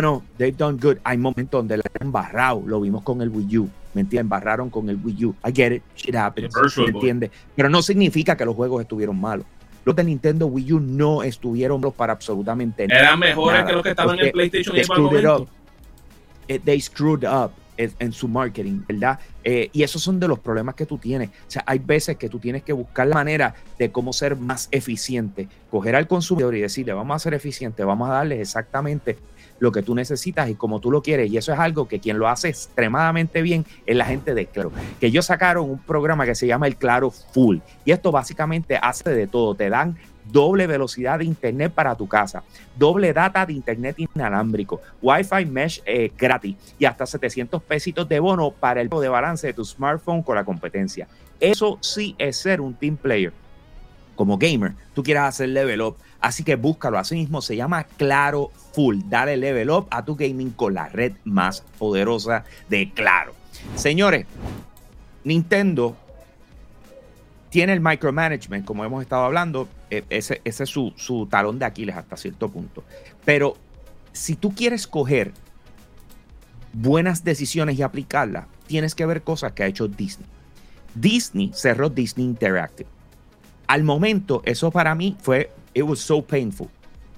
no, 0.00 0.22
they've 0.38 0.56
done 0.56 0.78
good. 0.80 0.98
Hay 1.04 1.18
momentos 1.18 1.58
donde 1.58 1.76
la 1.76 1.84
han 1.98 2.06
embarrado, 2.06 2.62
lo 2.66 2.80
vimos 2.80 3.02
con 3.02 3.22
el 3.22 3.28
Wii 3.28 3.58
U, 3.58 3.70
¿me 3.94 4.02
entiendes? 4.02 4.20
Embarraron 4.20 4.70
con 4.70 4.88
el 4.88 4.96
Wii 4.96 5.24
U. 5.26 5.34
I 5.46 5.52
get 5.52 5.72
it, 5.72 5.82
shit 5.94 6.14
happens, 6.14 6.52
¿me 6.78 6.86
entiendes? 6.86 7.30
Pero 7.54 7.68
no 7.68 7.82
significa 7.82 8.36
que 8.36 8.44
los 8.44 8.54
juegos 8.54 8.82
estuvieron 8.82 9.20
malos. 9.20 9.46
Los 9.84 9.94
de 9.94 10.04
Nintendo 10.04 10.46
Wii 10.46 10.72
U 10.72 10.80
no 10.80 11.22
estuvieron 11.22 11.80
malos 11.80 11.94
para 11.94 12.12
absolutamente 12.12 12.86
nada. 12.88 13.00
Eran 13.00 13.18
mejores 13.18 13.64
que 13.64 13.72
los 13.72 13.82
que 13.82 13.90
estaban 13.90 14.18
en 14.18 14.32
PlayStation 14.32 14.76
y 14.76 14.84
momento. 14.86 15.48
Eh, 16.48 16.60
they 16.64 16.80
screwed 16.80 17.24
up 17.24 17.52
en 17.76 18.12
su 18.12 18.28
marketing, 18.28 18.82
¿verdad? 18.88 19.18
Eh, 19.44 19.70
y 19.72 19.82
esos 19.82 20.02
son 20.02 20.18
de 20.18 20.28
los 20.28 20.38
problemas 20.38 20.74
que 20.74 20.86
tú 20.86 20.98
tienes. 20.98 21.28
O 21.28 21.50
sea, 21.50 21.62
hay 21.66 21.78
veces 21.78 22.16
que 22.16 22.28
tú 22.28 22.38
tienes 22.38 22.62
que 22.62 22.72
buscar 22.72 23.06
la 23.06 23.14
manera 23.14 23.54
de 23.78 23.92
cómo 23.92 24.12
ser 24.12 24.36
más 24.36 24.68
eficiente, 24.70 25.48
coger 25.70 25.96
al 25.96 26.08
consumidor 26.08 26.54
y 26.54 26.60
decirle, 26.60 26.92
vamos 26.92 27.16
a 27.16 27.18
ser 27.18 27.34
eficientes, 27.34 27.84
vamos 27.84 28.08
a 28.10 28.14
darles 28.14 28.40
exactamente 28.40 29.16
lo 29.58 29.72
que 29.72 29.82
tú 29.82 29.94
necesitas 29.94 30.48
y 30.48 30.54
como 30.54 30.80
tú 30.80 30.90
lo 30.90 31.02
quieres. 31.02 31.30
Y 31.30 31.36
eso 31.36 31.52
es 31.52 31.58
algo 31.58 31.88
que 31.88 32.00
quien 32.00 32.18
lo 32.18 32.28
hace 32.28 32.48
extremadamente 32.48 33.42
bien 33.42 33.64
es 33.86 33.96
la 33.96 34.04
gente 34.04 34.34
de 34.34 34.46
Claro. 34.46 34.72
Que 35.00 35.08
ellos 35.08 35.26
sacaron 35.26 35.68
un 35.68 35.78
programa 35.78 36.24
que 36.24 36.34
se 36.34 36.46
llama 36.46 36.66
el 36.66 36.76
Claro 36.76 37.10
Full. 37.10 37.58
Y 37.84 37.92
esto 37.92 38.10
básicamente 38.10 38.78
hace 38.80 39.10
de 39.10 39.26
todo. 39.26 39.54
Te 39.54 39.68
dan 39.68 39.96
doble 40.30 40.66
velocidad 40.66 41.18
de 41.18 41.24
internet 41.24 41.72
para 41.72 41.94
tu 41.94 42.08
casa, 42.08 42.42
doble 42.76 43.12
data 43.12 43.44
de 43.46 43.52
internet 43.52 43.96
inalámbrico, 43.98 44.80
Wi-Fi 45.02 45.46
mesh 45.46 45.82
eh, 45.84 46.10
gratis 46.16 46.56
y 46.78 46.84
hasta 46.84 47.06
700 47.06 47.62
pesitos 47.62 48.08
de 48.08 48.20
bono 48.20 48.50
para 48.50 48.80
el 48.80 48.88
de 48.88 49.08
balance 49.08 49.46
de 49.46 49.52
tu 49.52 49.64
smartphone 49.64 50.22
con 50.22 50.36
la 50.36 50.44
competencia. 50.44 51.06
Eso 51.38 51.78
sí 51.80 52.14
es 52.18 52.36
ser 52.36 52.60
un 52.60 52.74
team 52.74 52.96
player. 52.96 53.32
Como 54.14 54.38
gamer, 54.38 54.72
tú 54.94 55.02
quieras 55.02 55.28
hacer 55.28 55.50
level 55.50 55.82
up, 55.82 55.96
Así 56.26 56.42
que 56.42 56.56
búscalo. 56.56 56.98
Así 56.98 57.14
mismo 57.14 57.40
se 57.40 57.56
llama 57.56 57.84
Claro 57.84 58.50
Full. 58.72 59.02
Dale 59.08 59.36
level 59.36 59.70
up 59.70 59.86
a 59.90 60.04
tu 60.04 60.16
gaming 60.16 60.50
con 60.50 60.74
la 60.74 60.88
red 60.88 61.12
más 61.24 61.62
poderosa 61.78 62.44
de 62.68 62.90
Claro. 62.90 63.32
Señores, 63.74 64.26
Nintendo 65.24 65.96
tiene 67.50 67.72
el 67.72 67.80
micromanagement, 67.80 68.64
como 68.64 68.84
hemos 68.84 69.02
estado 69.02 69.24
hablando. 69.24 69.68
E, 69.90 70.04
ese, 70.10 70.40
ese 70.44 70.64
es 70.64 70.70
su, 70.70 70.92
su 70.96 71.26
talón 71.26 71.58
de 71.58 71.64
Aquiles 71.64 71.96
hasta 71.96 72.16
cierto 72.16 72.48
punto. 72.48 72.84
Pero 73.24 73.56
si 74.12 74.34
tú 74.34 74.54
quieres 74.54 74.86
coger 74.86 75.32
buenas 76.72 77.24
decisiones 77.24 77.78
y 77.78 77.82
aplicarlas, 77.82 78.46
tienes 78.66 78.94
que 78.94 79.06
ver 79.06 79.22
cosas 79.22 79.52
que 79.52 79.62
ha 79.62 79.66
hecho 79.66 79.88
Disney. 79.88 80.26
Disney 80.94 81.50
cerró 81.54 81.90
Disney 81.90 82.26
Interactive. 82.26 82.88
Al 83.66 83.84
momento, 83.84 84.42
eso 84.44 84.70
para 84.70 84.94
mí 84.94 85.16
fue 85.20 85.50
it 85.74 85.82
was 85.82 86.00
so 86.00 86.22
painful. 86.22 86.68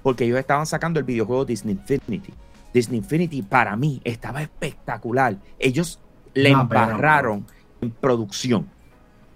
Porque 0.03 0.25
ellos 0.25 0.39
estaban 0.39 0.65
sacando 0.65 0.99
el 0.99 1.05
videojuego 1.05 1.45
Disney 1.45 1.73
Infinity. 1.75 2.33
Disney 2.73 2.99
Infinity 2.99 3.41
para 3.41 3.75
mí 3.75 4.01
estaba 4.03 4.41
espectacular. 4.41 5.37
Ellos 5.57 5.99
le 6.33 6.49
embarraron 6.49 7.45
en 7.81 7.91
producción. 7.91 8.69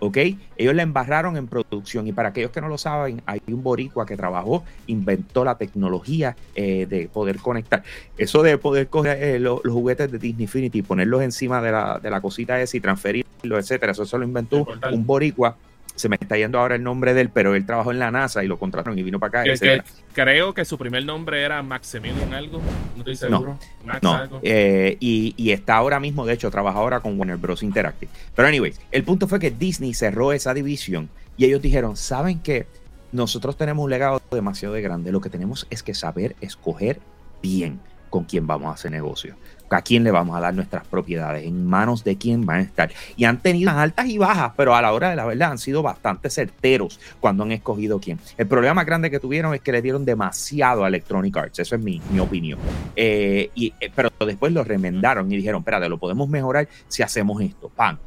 ¿Ok? 0.03 0.17
Ellos 0.57 0.75
le 0.75 0.83
embarraron 0.83 1.37
en 1.37 1.47
producción. 1.47 2.05
Y 2.07 2.11
para 2.11 2.29
aquellos 2.29 2.51
que 2.51 2.59
no 2.59 2.67
lo 2.67 2.77
saben, 2.77 3.21
hay 3.25 3.39
un 3.47 3.63
boricua 3.63 4.05
que 4.05 4.17
trabajó, 4.17 4.65
inventó 4.87 5.45
la 5.45 5.55
tecnología 5.55 6.35
eh, 6.55 6.85
de 6.89 7.07
poder 7.07 7.37
conectar. 7.37 7.83
Eso 8.17 8.43
de 8.43 8.57
poder 8.57 8.87
coger 8.87 9.23
eh, 9.23 9.39
los, 9.39 9.61
juguetes 9.61 10.11
de 10.11 10.19
Disney 10.19 10.43
Infinity 10.43 10.79
y 10.79 10.81
ponerlos 10.81 11.21
encima 11.21 11.61
de 11.61 11.71
la, 11.71 11.99
de 12.03 12.09
la 12.09 12.19
cosita 12.19 12.59
esa 12.59 12.75
y 12.75 12.81
transferirlos, 12.81 13.59
etcétera. 13.59 13.93
Eso 13.93 14.05
se 14.05 14.17
lo 14.17 14.25
inventó 14.25 14.67
un 14.91 15.05
boricua 15.05 15.55
se 15.95 16.09
me 16.09 16.17
está 16.19 16.37
yendo 16.37 16.59
ahora 16.59 16.75
el 16.75 16.83
nombre 16.83 17.13
de 17.13 17.21
él, 17.21 17.29
pero 17.29 17.55
él 17.55 17.65
trabajó 17.65 17.91
en 17.91 17.99
la 17.99 18.11
NASA 18.11 18.43
y 18.43 18.47
lo 18.47 18.57
contrataron 18.57 18.97
y 18.97 19.03
vino 19.03 19.19
para 19.19 19.41
acá. 19.41 19.83
creo 20.13 20.53
que 20.53 20.65
su 20.65 20.77
primer 20.77 21.05
nombre 21.05 21.43
era 21.43 21.61
Maximilian 21.61 22.33
algo, 22.33 22.59
no 22.95 22.99
estoy 22.99 23.15
seguro. 23.15 23.59
No, 24.01 24.39
eh, 24.41 24.97
y, 24.99 25.51
está 25.51 25.75
ahora 25.75 25.99
mismo, 25.99 26.25
de 26.25 26.33
hecho, 26.33 26.49
trabaja 26.49 26.79
ahora 26.79 26.99
con 26.99 27.17
Warner 27.17 27.37
Bros. 27.37 27.63
Interactive. 27.63 28.11
Pero 28.35 28.47
anyways, 28.47 28.79
el 28.91 29.03
punto 29.03 29.27
fue 29.27 29.39
que 29.39 29.51
Disney 29.51 29.93
cerró 29.93 30.33
esa 30.33 30.53
división 30.53 31.09
y 31.37 31.45
ellos 31.45 31.61
dijeron, 31.61 31.95
¿saben 31.95 32.39
qué? 32.39 32.65
Nosotros 33.11 33.57
tenemos 33.57 33.83
un 33.83 33.91
legado 33.91 34.21
demasiado 34.31 34.73
grande, 34.73 35.11
lo 35.11 35.21
que 35.21 35.29
tenemos 35.29 35.67
es 35.69 35.83
que 35.83 35.93
saber 35.93 36.35
escoger 36.41 36.99
bien 37.41 37.79
con 38.09 38.25
quién 38.25 38.47
vamos 38.47 38.69
a 38.69 38.73
hacer 38.73 38.91
negocio 38.91 39.35
a 39.75 39.81
quién 39.81 40.03
le 40.03 40.11
vamos 40.11 40.35
a 40.35 40.39
dar 40.39 40.53
nuestras 40.53 40.85
propiedades, 40.87 41.45
en 41.45 41.65
manos 41.65 42.03
de 42.03 42.17
quién 42.17 42.45
van 42.45 42.59
a 42.59 42.61
estar. 42.61 42.91
Y 43.15 43.25
han 43.25 43.41
tenido 43.41 43.71
altas 43.71 44.07
y 44.07 44.17
bajas, 44.17 44.53
pero 44.55 44.75
a 44.75 44.81
la 44.81 44.93
hora 44.93 45.09
de 45.09 45.15
la 45.15 45.25
verdad 45.25 45.51
han 45.51 45.57
sido 45.57 45.81
bastante 45.81 46.29
certeros 46.29 46.99
cuando 47.19 47.43
han 47.43 47.51
escogido 47.51 47.99
quién. 47.99 48.19
El 48.37 48.47
problema 48.47 48.73
más 48.75 48.85
grande 48.85 49.09
que 49.09 49.19
tuvieron 49.19 49.53
es 49.53 49.61
que 49.61 49.71
le 49.71 49.81
dieron 49.81 50.05
demasiado 50.05 50.83
a 50.83 50.87
Electronic 50.87 51.35
Arts, 51.35 51.59
eso 51.59 51.75
es 51.75 51.81
mi, 51.81 52.01
opinión. 52.19 52.59
Eh, 52.95 53.49
eh, 53.55 53.91
pero 53.95 54.09
después 54.25 54.53
lo 54.53 54.63
remendaron 54.63 55.31
y 55.31 55.37
dijeron, 55.37 55.59
espérate, 55.59 55.89
lo 55.89 55.97
podemos 55.97 56.29
mejorar 56.29 56.67
si 56.87 57.03
hacemos 57.03 57.41
esto, 57.41 57.69
pan. 57.69 57.99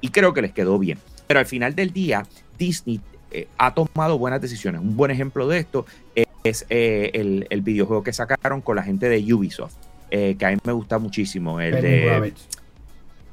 Y 0.00 0.08
creo 0.08 0.34
que 0.34 0.42
les 0.42 0.52
quedó 0.52 0.78
bien. 0.78 0.98
Pero 1.26 1.40
al 1.40 1.46
final 1.46 1.74
del 1.74 1.92
día, 1.92 2.26
Disney 2.58 3.00
eh, 3.30 3.48
ha 3.56 3.72
tomado 3.72 4.18
buenas 4.18 4.40
decisiones. 4.40 4.80
Un 4.80 4.96
buen 4.96 5.10
ejemplo 5.10 5.48
de 5.48 5.58
esto 5.58 5.86
es 6.44 6.66
el, 6.68 7.46
el 7.48 7.62
videojuego 7.62 8.02
que 8.02 8.12
sacaron 8.12 8.60
con 8.60 8.76
la 8.76 8.82
gente 8.82 9.08
de 9.08 9.32
Ubisoft. 9.32 9.74
Eh, 10.10 10.36
que 10.38 10.46
a 10.46 10.50
mí 10.50 10.56
me 10.64 10.72
gusta 10.72 10.98
muchísimo. 10.98 11.60
El 11.60 11.80
de. 11.80 12.34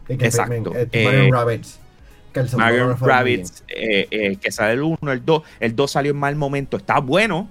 Exacto. 0.09 0.73
Eh, 0.75 1.03
Mario 1.05 1.31
Rabbits. 1.31 1.79
Que 2.33 2.39
el 2.39 2.49
Mario 2.55 2.95
Rabbits, 2.95 3.63
eh, 3.67 4.37
que 4.41 4.51
sale 4.51 4.73
el 4.73 4.81
1, 4.81 5.11
el 5.11 5.25
2. 5.25 5.43
El 5.59 5.75
2 5.75 5.91
salió 5.91 6.11
en 6.11 6.17
mal 6.17 6.35
momento. 6.35 6.77
Está 6.77 6.99
bueno, 6.99 7.49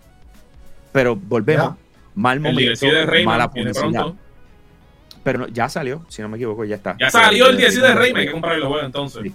pero 0.92 1.16
volvemos. 1.16 1.74
Mal 2.14 2.40
momento, 2.40 2.86
mala 3.24 3.50
publicidad. 3.50 4.12
Pero 5.22 5.46
ya 5.48 5.68
salió, 5.68 6.04
si 6.08 6.22
no 6.22 6.28
me 6.28 6.38
equivoco, 6.38 6.64
ya 6.64 6.76
está. 6.76 6.96
Ya 6.98 7.10
salió 7.10 7.50
el 7.50 7.56
10 7.56 7.82
de 7.82 7.94
Rayman, 7.94 8.20
hay 8.20 8.26
que 8.26 8.32
comprarlo 8.32 8.68
juego 8.68 8.84
entonces. 8.84 9.32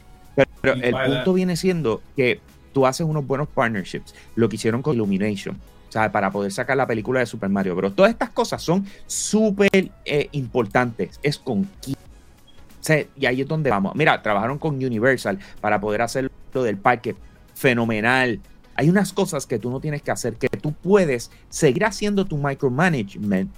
Pero, 0.62 0.74
el 0.82 0.94
punto 0.94 1.34
viene 1.34 1.56
siendo 1.56 2.01
que 2.15 2.39
tú 2.74 2.86
haces 2.86 3.06
unos 3.06 3.25
buenos 3.25 3.48
partnerships. 3.48 4.15
Lo 4.36 4.50
que 4.50 4.56
hicieron 4.56 4.82
con 4.82 4.96
Illumination 4.96 5.58
para 6.11 6.31
poder 6.31 6.51
sacar 6.51 6.75
la 6.75 6.85
película 6.85 7.19
de 7.21 7.25
Super 7.25 7.49
Mario 7.49 7.75
Bros. 7.75 7.95
Todas 7.95 8.11
estas 8.11 8.29
cosas 8.29 8.61
son 8.61 8.85
súper 9.07 9.91
eh, 10.03 10.29
importantes. 10.33 11.19
Es 11.23 11.37
con 11.37 11.67
quién. 11.81 13.07
y 13.15 13.25
ahí 13.25 13.41
es 13.41 13.47
donde 13.47 13.69
vamos. 13.69 13.95
Mira, 13.95 14.21
trabajaron 14.21 14.57
con 14.57 14.75
Universal 14.75 15.39
para 15.61 15.79
poder 15.79 16.01
hacer 16.01 16.29
lo 16.53 16.63
del 16.63 16.77
parque. 16.77 17.15
Fenomenal. 17.53 18.39
Hay 18.75 18.89
unas 18.89 19.13
cosas 19.13 19.45
que 19.45 19.57
tú 19.57 19.71
no 19.71 19.79
tienes 19.79 20.01
que 20.01 20.11
hacer, 20.11 20.35
que 20.35 20.49
tú 20.49 20.73
puedes 20.73 21.31
seguir 21.49 21.85
haciendo 21.85 22.25
tu 22.25 22.37
micromanagement, 22.37 23.49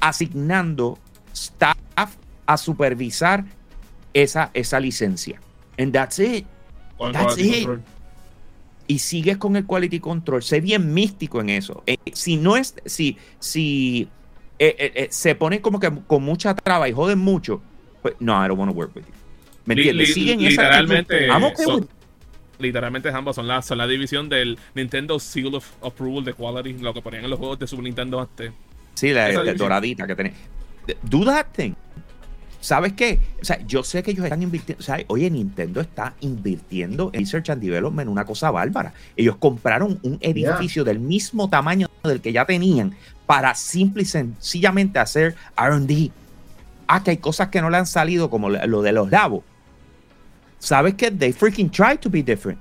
asignando 0.00 0.98
staff 1.34 1.76
a 2.46 2.56
supervisar 2.56 3.44
esa, 4.14 4.50
esa 4.54 4.80
licencia. 4.80 5.38
And 5.78 5.92
that's 5.92 6.18
it. 6.18 6.46
That's 7.12 7.36
it 7.36 7.68
y 8.86 8.98
sigues 8.98 9.36
con 9.36 9.56
el 9.56 9.66
quality 9.66 10.00
control, 10.00 10.42
sé 10.42 10.60
bien 10.60 10.92
místico 10.92 11.40
en 11.40 11.50
eso. 11.50 11.82
Eh, 11.86 11.96
si 12.12 12.36
no 12.36 12.56
es, 12.56 12.74
si, 12.84 13.16
si 13.38 14.08
eh, 14.58 14.92
eh, 14.94 15.08
se 15.10 15.34
pone 15.34 15.60
como 15.60 15.80
que 15.80 15.90
con 16.06 16.22
mucha 16.22 16.54
traba 16.54 16.88
y 16.88 16.92
joden 16.92 17.18
mucho, 17.18 17.60
pues 18.02 18.14
no, 18.20 18.44
I 18.44 18.48
don't 18.48 18.58
want 18.58 18.70
to 18.70 18.76
work 18.76 18.94
with 18.94 19.02
you. 19.02 19.12
¿Me 19.64 19.74
entiendes? 19.74 20.14
Siguen 20.14 20.40
literalmente, 20.40 21.28
literalmente 22.58 23.08
ambos 23.10 23.36
son 23.36 23.48
la, 23.48 23.60
son 23.62 23.78
la 23.78 23.86
división 23.86 24.28
del 24.28 24.58
Nintendo 24.74 25.18
Seal 25.18 25.54
of 25.54 25.68
Approval 25.82 26.24
de 26.24 26.34
Quality, 26.34 26.74
lo 26.74 26.94
que 26.94 27.02
ponían 27.02 27.24
en 27.24 27.30
los 27.30 27.38
juegos 27.38 27.58
de 27.58 27.66
Super 27.66 27.84
Nintendo 27.84 28.20
antes. 28.20 28.52
Sí, 28.94 29.12
la, 29.12 29.32
doradita 29.54 30.06
que 30.06 30.14
tenés. 30.14 30.34
Do 31.02 31.24
that 31.24 31.46
thing. 31.54 31.74
¿Sabes 32.60 32.94
qué? 32.94 33.20
O 33.40 33.44
sea, 33.44 33.64
yo 33.66 33.82
sé 33.82 34.02
que 34.02 34.10
ellos 34.10 34.24
están 34.24 34.42
invirtiendo. 34.42 34.80
O 34.80 34.84
sea, 34.84 34.98
oye, 35.08 35.30
Nintendo 35.30 35.80
está 35.80 36.14
invirtiendo 36.20 37.10
en 37.12 37.20
Research 37.20 37.50
and 37.50 37.62
Development, 37.62 38.10
una 38.10 38.24
cosa 38.24 38.50
bárbara. 38.50 38.92
Ellos 39.16 39.36
compraron 39.36 39.98
un 40.02 40.18
edificio 40.20 40.82
del 40.82 40.98
mismo 40.98 41.48
tamaño 41.48 41.88
del 42.02 42.20
que 42.20 42.32
ya 42.32 42.44
tenían 42.44 42.94
para 43.26 43.54
simple 43.54 44.02
y 44.02 44.06
sencillamente 44.06 44.98
hacer 44.98 45.36
RD. 45.56 46.10
Ah, 46.88 47.02
que 47.02 47.10
hay 47.12 47.16
cosas 47.18 47.48
que 47.48 47.60
no 47.60 47.70
le 47.70 47.76
han 47.76 47.86
salido, 47.86 48.30
como 48.30 48.48
lo 48.48 48.82
de 48.82 48.92
los 48.92 49.10
labos. 49.10 49.42
¿Sabes 50.58 50.94
qué? 50.94 51.10
They 51.10 51.32
freaking 51.32 51.70
tried 51.70 51.98
to 52.00 52.10
be 52.10 52.22
different. 52.22 52.58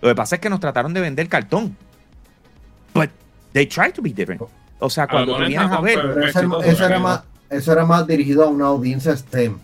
Lo 0.00 0.08
que 0.08 0.14
pasa 0.14 0.36
es 0.36 0.40
que 0.40 0.48
nos 0.48 0.60
trataron 0.60 0.94
de 0.94 1.00
vender 1.00 1.28
cartón. 1.28 1.76
But 2.94 3.10
they 3.52 3.66
tried 3.66 3.92
to 3.92 4.02
be 4.02 4.10
different. 4.10 4.42
O 4.78 4.88
sea, 4.88 5.06
cuando 5.06 5.36
tú 5.36 5.44
vienes 5.44 5.70
a 5.70 5.80
ver. 5.80 5.98
Eso 6.64 6.86
era 6.86 6.98
más 6.98 7.22
eso 7.50 7.72
era 7.72 7.84
más 7.84 8.06
dirigido 8.06 8.44
a 8.44 8.48
una 8.48 8.66
audiencia 8.66 9.16
STEM. 9.16 9.58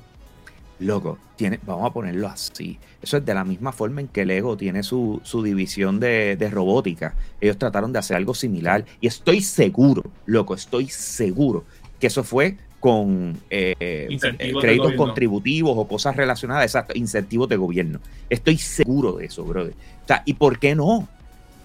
Loco, 0.80 1.18
tiene, 1.36 1.60
vamos 1.64 1.88
a 1.90 1.92
ponerlo 1.92 2.28
así. 2.28 2.78
Eso 3.00 3.16
es 3.18 3.24
de 3.24 3.34
la 3.34 3.44
misma 3.44 3.72
forma 3.72 4.00
en 4.00 4.08
que 4.08 4.24
Lego 4.24 4.56
tiene 4.56 4.82
su, 4.82 5.20
división 5.44 6.00
de, 6.00 6.36
robótica. 6.50 7.14
Ellos 7.40 7.58
trataron 7.58 7.92
de 7.92 7.98
hacer 7.98 8.16
algo 8.16 8.34
similar. 8.34 8.84
Y 9.00 9.06
estoy 9.06 9.40
seguro, 9.40 10.02
loco, 10.26 10.54
estoy 10.54 10.88
seguro 10.88 11.64
que 12.00 12.08
eso 12.08 12.24
fue 12.24 12.56
con 12.80 13.38
eh, 13.48 14.18
créditos 14.60 14.92
contributivos 14.94 15.74
o 15.76 15.88
cosas 15.88 16.16
relacionadas, 16.16 16.64
exacto, 16.64 16.92
incentivos 16.96 17.48
de 17.48 17.56
gobierno. 17.56 18.00
Estoy 18.28 18.58
seguro 18.58 19.12
de 19.12 19.26
eso, 19.26 19.44
brother. 19.44 19.74
O 20.02 20.06
sea, 20.06 20.22
¿y 20.26 20.34
por 20.34 20.58
qué 20.58 20.74
no? 20.74 21.08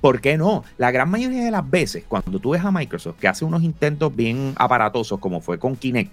¿Por 0.01 0.22
qué 0.22 0.38
no? 0.38 0.63
La 0.77 0.91
gran 0.91 1.10
mayoría 1.10 1.44
de 1.44 1.51
las 1.51 1.70
veces, 1.70 2.03
cuando 2.08 2.39
tú 2.39 2.51
ves 2.51 2.63
a 2.63 2.72
Microsoft 2.72 3.18
que 3.20 3.27
hace 3.27 3.46
unos 3.46 3.63
intentos 3.63 4.15
bien 4.15 4.53
aparatosos, 4.56 5.20
como 5.20 5.41
fue 5.41 5.60
con 5.60 5.75
Kinect, 5.75 6.12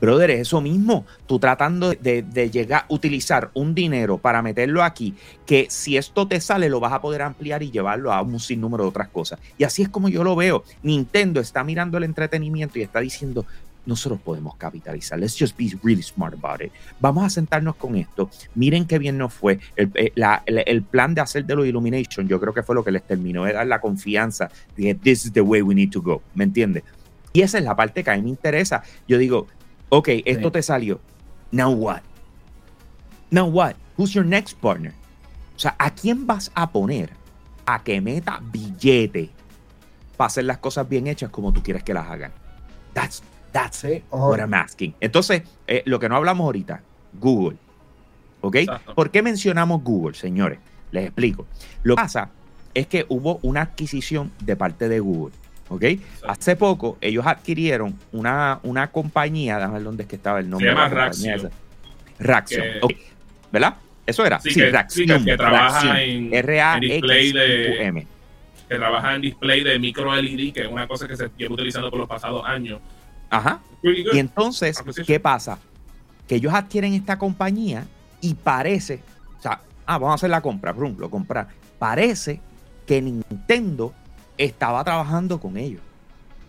brother, 0.00 0.30
es 0.30 0.40
eso 0.40 0.60
mismo. 0.60 1.04
Tú 1.26 1.38
tratando 1.38 1.92
de, 1.92 2.50
llegar 2.50 2.82
a 2.82 2.86
utilizar 2.88 3.50
un 3.54 3.74
dinero 3.74 4.18
para 4.18 4.42
meterlo 4.42 4.82
aquí, 4.82 5.14
que 5.46 5.66
si 5.68 5.96
esto 5.96 6.26
te 6.26 6.40
sale, 6.40 6.68
lo 6.68 6.80
vas 6.80 6.92
a 6.92 7.00
poder 7.00 7.22
ampliar 7.22 7.62
y 7.62 7.70
llevarlo 7.70 8.12
a 8.12 8.22
un 8.22 8.40
sinnúmero 8.40 8.84
de 8.84 8.88
otras 8.88 9.08
cosas. 9.08 9.38
Y 9.58 9.64
así 9.64 9.82
es 9.82 9.88
como 9.88 10.08
yo 10.08 10.24
lo 10.24 10.34
veo. 10.34 10.64
Nintendo 10.82 11.40
está 11.40 11.62
mirando 11.62 11.98
el 11.98 12.04
entretenimiento 12.04 12.78
y 12.78 12.82
está 12.82 13.00
diciendo, 13.00 13.44
nosotros 13.86 14.20
podemos 14.20 14.56
capitalizar. 14.56 15.18
Let's 15.18 15.36
just 15.38 15.56
be 15.56 15.76
really 15.82 16.02
smart 16.02 16.34
about 16.34 16.62
it. 16.62 16.72
Vamos 17.00 17.24
a 17.24 17.30
sentarnos 17.30 17.76
con 17.76 17.96
esto. 17.96 18.30
Miren 18.54 18.84
qué 18.86 18.98
bien 18.98 19.18
nos 19.18 19.32
fue. 19.32 19.58
El, 19.76 19.90
eh, 19.94 20.82
plan 20.90 21.14
de 21.14 21.20
hacer 21.20 21.44
de 21.44 21.56
los 21.56 21.66
Illumination, 21.66 22.28
yo 22.28 22.40
creo 22.40 22.52
que 22.52 22.62
fue 22.62 22.74
lo 22.74 22.84
que 22.84 22.90
les 22.90 23.02
terminó 23.02 23.44
de 23.44 23.52
dar 23.52 23.66
la 23.66 23.80
confianza 23.80 24.50
de 24.76 24.82
que 24.84 24.94
this 24.94 25.26
is 25.26 25.32
the 25.32 25.40
way 25.40 25.62
we 25.62 25.74
need 25.74 25.90
to 25.90 26.02
go. 26.02 26.22
¿Me 26.34 26.44
entiendes? 26.44 26.84
Y 27.32 27.42
esa 27.42 27.58
es 27.58 27.64
la 27.64 27.76
parte 27.76 28.02
que 28.02 28.10
a 28.10 28.16
mí 28.16 28.22
me 28.22 28.30
interesa. 28.30 28.82
Yo 29.06 29.18
digo, 29.18 29.46
ok, 29.88 30.08
esto 30.24 30.50
te 30.50 30.62
salió. 30.62 31.00
Now 31.52 31.72
what? 31.72 32.02
Now 33.30 33.46
what? 33.46 33.74
Who's 33.96 34.12
your 34.12 34.24
next 34.24 34.58
partner? 34.58 34.92
O 35.56 35.58
sea, 35.58 35.76
¿a 35.78 35.90
quién 35.90 36.26
vas 36.26 36.50
a 36.54 36.70
poner 36.70 37.10
a 37.66 37.82
que 37.82 38.00
meta 38.00 38.40
billete 38.42 39.30
para 40.16 40.26
hacer 40.26 40.44
las 40.44 40.58
cosas 40.58 40.88
bien 40.88 41.06
hechas 41.06 41.30
como 41.30 41.52
tú 41.52 41.62
quieres 41.62 41.82
que 41.84 41.94
las 41.94 42.08
hagan? 42.08 42.32
That's 42.94 43.22
That's 43.52 43.84
what 44.10 44.38
I'm 44.38 44.54
asking. 44.54 44.94
Entonces, 45.00 45.42
eh, 45.66 45.82
lo 45.86 45.98
que 45.98 46.08
no 46.08 46.16
hablamos 46.16 46.44
ahorita, 46.44 46.82
Google. 47.14 47.56
¿Ok? 48.40 48.56
¿Por 48.94 49.10
qué 49.10 49.22
mencionamos 49.22 49.82
Google, 49.82 50.14
señores? 50.14 50.58
Les 50.92 51.04
explico. 51.04 51.46
Lo 51.82 51.96
que 51.96 52.02
pasa 52.02 52.30
es 52.74 52.86
que 52.86 53.06
hubo 53.08 53.38
una 53.42 53.62
adquisición 53.62 54.32
de 54.40 54.56
parte 54.56 54.88
de 54.88 55.00
Google. 55.00 55.34
¿Ok? 55.68 55.84
Hace 56.26 56.56
poco 56.56 56.98
ellos 57.00 57.26
adquirieron 57.26 57.96
una, 58.12 58.60
una 58.62 58.90
compañía, 58.90 59.56
déjame 59.56 59.74
ver 59.74 59.82
dónde 59.84 60.02
es 60.04 60.08
que 60.08 60.16
estaba 60.16 60.40
el 60.40 60.48
nombre. 60.50 60.68
Se 60.68 60.74
llama 60.74 60.88
Raxion. 60.88 61.50
Raxion. 62.18 62.64
¿Verdad? 63.52 63.76
Eso 64.06 64.24
era. 64.24 64.40
Sí, 64.40 64.60
Raxion. 64.62 65.24
que, 65.24 65.36
trabaja 65.36 66.02
en, 66.02 66.30
display 66.80 67.32
de, 67.32 68.06
que 68.68 68.74
trabaja 68.76 69.14
en 69.14 69.20
display 69.20 69.62
de 69.62 69.78
micro 69.78 70.14
LED, 70.14 70.52
que 70.52 70.62
es 70.62 70.68
una 70.68 70.88
cosa 70.88 71.06
que 71.06 71.16
se 71.16 71.30
lleva 71.36 71.54
utilizando 71.54 71.90
por 71.90 72.00
los 72.00 72.08
pasados 72.08 72.44
años 72.46 72.80
Ajá. 73.30 73.60
Y 73.82 74.18
entonces, 74.18 74.82
¿qué 75.06 75.20
pasa? 75.20 75.58
Que 76.26 76.36
ellos 76.36 76.52
adquieren 76.52 76.92
esta 76.92 77.18
compañía 77.18 77.86
y 78.20 78.34
parece, 78.34 79.00
o 79.38 79.42
sea, 79.42 79.62
ah, 79.86 79.98
vamos 79.98 80.12
a 80.12 80.14
hacer 80.16 80.30
la 80.30 80.42
compra, 80.42 80.72
brum, 80.72 80.96
lo 80.98 81.08
comprar. 81.08 81.48
Parece 81.78 82.40
que 82.86 83.00
Nintendo 83.00 83.94
estaba 84.36 84.84
trabajando 84.84 85.40
con 85.40 85.56
ellos. 85.56 85.80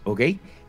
¿Ok? 0.03 0.21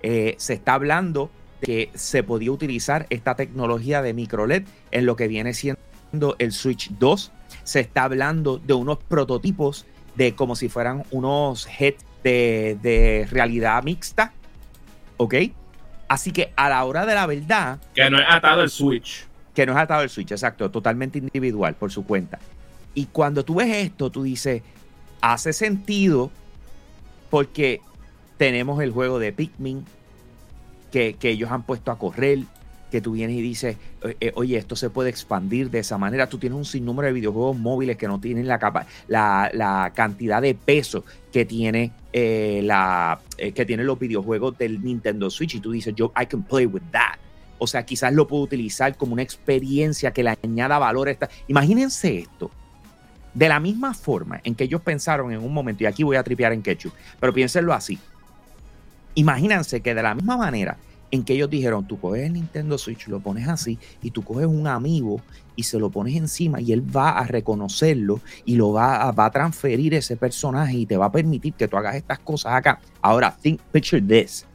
Eh, 0.03 0.35
se 0.37 0.55
está 0.55 0.75
hablando 0.75 1.31
de 1.61 1.67
que 1.67 1.91
se 1.95 2.23
podía 2.23 2.53
utilizar 2.53 3.07
esta 3.11 3.35
tecnología 3.35 4.03
de 4.03 4.13
micro 4.13 4.47
LED 4.47 4.65
en 4.91 5.07
lo 5.07 5.17
que 5.17 5.29
viene 5.29 5.55
siendo 5.55 6.37
el 6.39 6.53
Switch 6.53 6.91
2. 6.99 7.33
Se 7.65 7.81
está 7.81 8.05
hablando 8.05 8.59
de 8.59 8.75
unos 8.75 8.99
prototipos 8.99 9.87
de 10.15 10.35
como 10.35 10.57
si 10.57 10.69
fueran 10.69 11.05
unos 11.11 11.67
head 11.67 11.95
de, 12.23 12.79
de 12.83 13.27
realidad 13.31 13.83
mixta. 13.83 14.33
¿Ok? 15.17 15.35
Así 16.13 16.31
que 16.31 16.53
a 16.57 16.69
la 16.69 16.85
hora 16.85 17.07
de 17.07 17.15
la 17.15 17.27
verdad. 17.27 17.79
Que 17.95 18.11
no 18.11 18.19
es 18.19 18.27
atado 18.29 18.63
el 18.63 18.69
Switch. 18.69 19.25
Que 19.55 19.65
no 19.65 19.73
es 19.73 19.79
atado 19.79 20.03
el 20.03 20.11
Switch, 20.11 20.31
exacto. 20.31 20.71
Totalmente 20.71 21.17
individual 21.17 21.75
por 21.75 21.91
su 21.91 22.05
cuenta. 22.05 22.39
Y 22.93 23.07
cuando 23.07 23.47
tú 23.47 23.55
ves 23.55 23.75
esto, 23.75 24.11
tú 24.11 24.23
dices, 24.23 24.61
hace 25.23 25.55
sentido 25.55 26.31
porque 27.31 27.81
tenemos 28.37 28.83
el 28.83 28.91
juego 28.91 29.19
de 29.19 29.33
Pikmin 29.33 29.87
que, 30.91 31.15
que 31.15 31.31
ellos 31.31 31.51
han 31.51 31.63
puesto 31.63 31.91
a 31.91 31.99
correr, 31.99 32.41
que 32.93 33.01
tú 33.01 33.13
vienes 33.13 33.37
y 33.37 33.43
dices, 33.43 33.77
eh, 34.21 34.31
oye, 34.37 34.57
esto 34.59 34.77
se 34.77 34.91
puede 34.91 35.11
expandir 35.11 35.71
de 35.71 35.81
esa 35.81 35.99
manera. 35.99 36.29
Tú 36.29 36.39
tienes 36.39 36.57
un 36.57 36.65
sinnúmero 36.65 37.07
de 37.07 37.15
videojuegos 37.15 37.59
móviles 37.59 37.97
que 37.97 38.07
no 38.07 38.21
tienen 38.21 38.47
la, 38.47 38.59
capa 38.59 38.87
la, 39.09 39.51
la 39.55 39.91
cantidad 39.95 40.41
de 40.43 40.55
peso 40.55 41.05
que 41.33 41.45
tiene, 41.45 41.91
eh, 42.13 42.61
la, 42.63 43.19
eh, 43.39 43.53
que 43.53 43.65
tienen 43.65 43.87
los 43.87 43.99
videojuegos 43.99 44.57
del 44.59 44.85
Nintendo 44.85 45.31
Switch. 45.31 45.55
Y 45.55 45.61
tú 45.61 45.73
dices, 45.73 45.95
yo, 45.97 46.13
I 46.21 46.27
can 46.27 46.43
play 46.43 46.67
with 46.67 46.83
that. 46.93 47.17
O 47.59 47.67
sea, 47.67 47.85
quizás 47.85 48.13
lo 48.13 48.29
puedo 48.29 48.43
utilizar 48.43 48.97
como 48.97 49.15
una 49.15 49.23
experiencia 49.23 50.13
que 50.13 50.23
le 50.23 50.37
añada 50.45 50.79
valor 50.79 51.09
a 51.09 51.13
esta. 51.13 51.31
Imagínense 51.49 52.19
esto. 52.19 52.51
De 53.33 53.49
la 53.49 53.59
misma 53.59 53.95
forma 53.95 54.43
en 54.45 54.55
que 54.55 54.65
ellos 54.65 54.83
pensaron 54.83 55.33
en 55.33 55.39
un 55.39 55.55
momento, 55.55 55.83
y 55.83 55.87
aquí 55.87 56.03
voy 56.03 56.17
a 56.17 56.23
tripear 56.23 56.53
en 56.53 56.61
Ketchup, 56.61 56.93
pero 57.19 57.33
piénsenlo 57.33 57.73
así. 57.73 57.99
Imagínense 59.15 59.81
que 59.81 59.95
de 59.95 60.03
la 60.03 60.15
misma 60.15 60.37
manera 60.37 60.77
en 61.13 61.23
que 61.25 61.35
ellos 61.35 61.51
dijeron, 61.51 61.87
tú 61.87 62.01
coges 62.01 62.25
el 62.25 62.33
Nintendo 62.33 62.79
Switch, 62.79 63.07
lo 63.07 63.21
pones 63.21 63.47
así, 63.47 63.79
y 64.03 64.11
tú 64.11 64.23
coges 64.23 64.47
un 64.47 64.67
amigo 64.67 65.21
y 65.55 65.63
se 65.63 65.79
lo 65.79 65.91
pones 65.91 66.17
encima 66.17 66.59
y 66.61 66.73
él 66.73 66.85
va 66.85 67.11
a 67.11 67.27
reconocerlo 67.27 68.21
y 68.47 68.57
lo 68.57 68.73
va 68.73 69.03
a, 69.03 69.13
va 69.13 69.27
a 69.27 69.31
transferir 69.31 69.93
ese 69.93 70.17
personaje 70.17 70.79
y 70.79 70.87
te 70.87 70.97
va 70.97 71.07
a 71.07 71.13
permitir 71.13 71.53
que 71.53 71.69
tú 71.69 71.77
hagas 71.77 71.97
estas 71.97 72.19
cosas 72.21 72.55
acá. 72.55 72.81
Ahora, 73.03 73.37
think, 73.43 73.61
picture 73.71 74.01
this, 74.01 74.47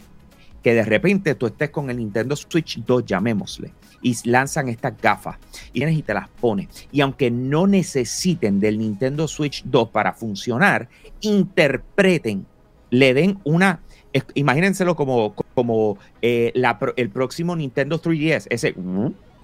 que 0.63 0.73
de 0.73 0.83
repente 0.83 1.35
tú 1.35 1.45
estés 1.45 1.69
con 1.69 1.91
el 1.91 1.97
Nintendo 1.97 2.35
Switch 2.35 2.83
2, 2.83 3.05
llamémosle, 3.05 3.71
y 4.01 4.15
lanzan 4.27 4.67
estas 4.67 4.99
gafas 4.99 5.37
y 5.73 5.85
y 5.85 6.01
te 6.01 6.13
las 6.15 6.27
pones. 6.27 6.69
Y 6.91 7.01
aunque 7.01 7.29
no 7.29 7.67
necesiten 7.67 8.59
del 8.59 8.79
Nintendo 8.79 9.27
Switch 9.27 9.63
2 9.63 9.89
para 9.89 10.11
funcionar, 10.13 10.89
interpreten, 11.21 12.47
le 12.89 13.13
den 13.13 13.39
una 13.43 13.81
imagínenselo 14.33 14.95
como, 14.95 15.33
como 15.53 15.97
eh, 16.21 16.53
el 16.95 17.09
próximo 17.09 17.55
Nintendo 17.55 18.01
3DS, 18.01 18.47
ese... 18.49 18.75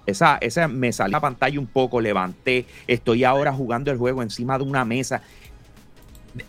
Esa, 0.06 0.38
esa 0.42 0.68
me 0.68 0.92
salió 0.92 1.14
la 1.14 1.22
pantalla 1.22 1.58
un 1.58 1.66
poco, 1.66 2.02
levanté, 2.02 2.66
estoy 2.88 3.24
ahora 3.24 3.54
jugando 3.54 3.90
el 3.90 3.98
juego 3.98 4.22
encima 4.22 4.58
de 4.58 4.66
una 4.66 4.84
mesa. 4.84 5.22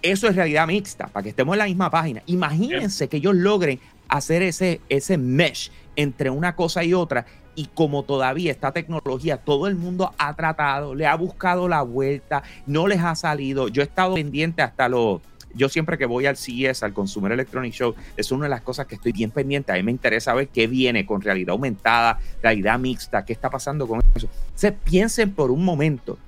Eso 0.02 0.26
es 0.26 0.34
realidad 0.34 0.66
mixta, 0.66 1.06
para 1.06 1.22
que 1.22 1.28
estemos 1.28 1.54
en 1.54 1.58
la 1.60 1.66
misma 1.66 1.88
página. 1.88 2.20
Imagínense 2.26 3.06
que 3.06 3.18
ellos 3.18 3.36
logren 3.36 3.78
hacer 4.08 4.42
ese, 4.42 4.80
ese 4.88 5.18
mesh 5.18 5.70
entre 5.96 6.30
una 6.30 6.56
cosa 6.56 6.84
y 6.84 6.94
otra. 6.94 7.26
Y 7.56 7.66
como 7.66 8.02
todavía 8.02 8.50
esta 8.50 8.72
tecnología, 8.72 9.36
todo 9.36 9.68
el 9.68 9.76
mundo 9.76 10.12
ha 10.18 10.34
tratado, 10.34 10.94
le 10.94 11.06
ha 11.06 11.14
buscado 11.14 11.68
la 11.68 11.82
vuelta, 11.82 12.42
no 12.66 12.88
les 12.88 13.00
ha 13.00 13.14
salido. 13.14 13.68
Yo 13.68 13.82
he 13.82 13.84
estado 13.84 14.14
pendiente 14.14 14.62
hasta 14.62 14.88
los 14.88 15.20
yo 15.54 15.68
siempre 15.68 15.98
que 15.98 16.06
voy 16.06 16.26
al 16.26 16.36
CES, 16.36 16.82
al 16.82 16.92
Consumer 16.92 17.32
Electronic 17.32 17.72
Show, 17.72 17.94
es 18.16 18.32
una 18.32 18.44
de 18.44 18.50
las 18.50 18.62
cosas 18.62 18.86
que 18.86 18.96
estoy 18.96 19.12
bien 19.12 19.30
pendiente. 19.30 19.72
A 19.72 19.76
mí 19.76 19.82
me 19.82 19.92
interesa 19.92 20.34
ver 20.34 20.48
qué 20.48 20.66
viene 20.66 21.06
con 21.06 21.20
realidad 21.20 21.52
aumentada, 21.52 22.18
realidad 22.42 22.78
mixta, 22.78 23.24
qué 23.24 23.32
está 23.32 23.50
pasando 23.50 23.86
con 23.86 24.00
eso. 24.14 24.28
Se 24.54 24.72
piensen 24.72 25.32
por 25.32 25.50
un 25.50 25.64
momento 25.64 26.18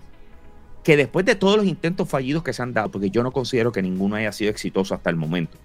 que 0.83 0.97
después 0.97 1.27
de 1.27 1.35
todos 1.35 1.57
los 1.57 1.67
intentos 1.67 2.09
fallidos 2.09 2.45
que 2.45 2.53
se 2.53 2.63
han 2.63 2.73
dado, 2.73 2.91
porque 2.91 3.11
yo 3.11 3.23
no 3.23 3.33
considero 3.33 3.73
que 3.73 3.83
ninguno 3.83 4.15
haya 4.17 4.31
sido 4.31 4.51
exitoso 4.51 4.95
hasta 4.95 5.11
el 5.11 5.17
momento, 5.17 5.59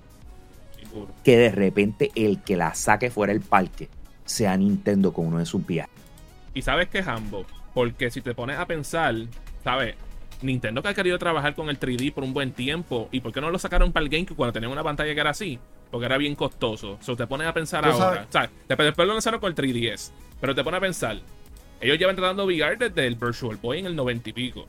que 1.23 1.37
de 1.37 1.51
repente 1.51 2.09
el 2.15 2.41
que 2.41 2.57
la 2.57 2.73
saque 2.73 3.11
fuera 3.11 3.31
el 3.31 3.41
parque 3.41 3.87
sea 4.25 4.57
Nintendo 4.57 5.13
con 5.13 5.27
uno 5.27 5.37
de 5.37 5.45
sus 5.45 5.63
viajes. 5.65 5.93
Y 6.53 6.63
sabes 6.63 6.89
que 6.89 6.99
Hambo, 6.99 7.45
porque 7.73 8.09
si 8.09 8.21
te 8.21 8.33
pones 8.33 8.57
a 8.57 8.65
pensar, 8.65 9.15
¿sabes? 9.63 9.95
Nintendo 10.41 10.81
que 10.81 10.89
ha 10.89 10.93
querido 10.93 11.17
trabajar 11.19 11.55
con 11.55 11.69
el 11.69 11.79
3D 11.79 12.13
por 12.13 12.23
un 12.23 12.33
buen 12.33 12.51
tiempo. 12.51 13.09
¿Y 13.11 13.19
por 13.21 13.31
qué 13.31 13.41
no 13.41 13.49
lo 13.49 13.59
sacaron 13.59 13.91
para 13.91 14.03
el 14.03 14.09
GameCube 14.09 14.35
cuando 14.35 14.53
tenían 14.53 14.71
una 14.71 14.83
pantalla 14.83 15.13
que 15.13 15.19
era 15.19 15.29
así? 15.31 15.59
Porque 15.89 16.05
era 16.05 16.17
bien 16.17 16.35
costoso. 16.35 16.97
O 16.99 17.03
sea, 17.03 17.15
te 17.15 17.27
pones 17.27 17.47
a 17.47 17.53
pensar 17.53 17.85
ahora. 17.85 18.25
O 18.27 18.31
sea, 18.31 18.49
después 18.67 19.07
lo 19.07 19.13
lanzaron 19.13 19.39
con 19.39 19.49
el 19.49 19.55
3DS. 19.55 20.11
Pero 20.39 20.55
te 20.55 20.63
pones 20.63 20.77
a 20.77 20.81
pensar. 20.81 21.17
Ellos 21.79 21.97
llevan 21.97 22.15
tratando 22.15 22.45
VR 22.45 22.77
desde 22.77 23.07
el 23.07 23.15
Virtual 23.15 23.57
Boy 23.57 23.79
en 23.79 23.87
el 23.87 23.95
90 23.95 24.29
y 24.29 24.33
pico. 24.33 24.67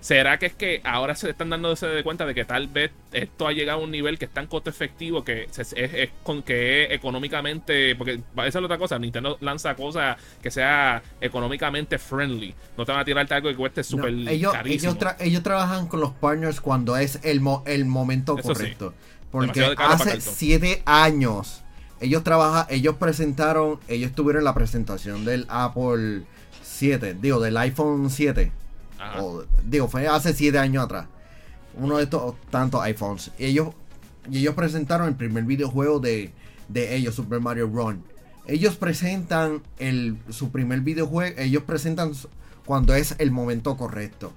¿Será 0.00 0.38
que 0.38 0.46
es 0.46 0.54
que 0.54 0.80
ahora 0.84 1.14
se 1.14 1.30
están 1.30 1.50
dando 1.50 1.74
de 1.74 2.02
cuenta 2.04 2.24
de 2.24 2.34
que 2.34 2.44
tal 2.44 2.68
vez 2.68 2.92
esto 3.12 3.48
ha 3.48 3.52
llegado 3.52 3.80
a 3.80 3.82
un 3.82 3.90
nivel 3.90 4.18
que 4.18 4.26
es 4.26 4.30
tan 4.30 4.46
costo 4.46 4.70
efectivo 4.70 5.24
que 5.24 5.48
es, 5.56 5.74
con 6.22 6.42
que 6.42 6.84
es 6.84 6.92
económicamente. 6.92 7.96
Porque 7.96 8.20
esa 8.36 8.46
es 8.46 8.54
la 8.54 8.64
otra 8.64 8.78
cosa. 8.78 8.98
Nintendo 8.98 9.36
lanza 9.40 9.74
cosas 9.74 10.16
que 10.40 10.50
sea 10.50 11.02
económicamente 11.20 11.98
friendly. 11.98 12.54
No 12.76 12.84
te 12.84 12.92
van 12.92 13.00
a 13.00 13.04
tirarte 13.04 13.34
algo 13.34 13.48
que 13.48 13.56
cueste 13.56 13.82
súper 13.82 14.10
ellos, 14.28 14.54
ellos, 14.64 15.42
trabajan 15.42 15.88
con 15.88 16.00
los 16.00 16.12
partners 16.12 16.60
cuando 16.60 16.96
es 16.96 17.18
el, 17.24 17.42
el 17.66 17.84
momento 17.86 18.36
correcto. 18.36 18.94
Porque 19.30 19.74
hace 19.76 20.20
siete 20.20 20.82
años 20.86 21.62
ellos 22.00 22.22
trabajan, 22.22 22.66
ellos 22.70 22.96
presentaron, 22.96 23.80
ellos 23.88 24.12
tuvieron 24.12 24.44
la 24.44 24.54
presentación 24.54 25.24
del 25.24 25.44
Apple 25.48 26.22
7, 26.62 27.16
digo, 27.20 27.40
del 27.40 27.56
iPhone 27.56 28.08
7 28.08 28.52
digo, 29.64 29.88
fue 29.88 30.06
hace 30.06 30.32
7 30.32 30.58
años 30.58 30.84
atrás. 30.84 31.06
Uno 31.74 31.98
de 31.98 32.04
estos 32.04 32.34
tantos 32.50 32.82
iPhones. 32.82 33.30
Ellos, 33.38 33.68
y 34.30 34.38
ellos 34.38 34.54
presentaron 34.54 35.08
el 35.08 35.14
primer 35.14 35.44
videojuego 35.44 36.00
de, 36.00 36.32
de 36.68 36.96
ellos, 36.96 37.14
Super 37.14 37.40
Mario 37.40 37.68
Run. 37.72 38.02
Ellos 38.46 38.76
presentan 38.76 39.62
el, 39.78 40.18
su 40.30 40.50
primer 40.50 40.80
videojuego, 40.80 41.38
ellos 41.38 41.64
presentan 41.64 42.12
cuando 42.64 42.94
es 42.94 43.14
el 43.18 43.30
momento 43.30 43.76
correcto. 43.76 44.32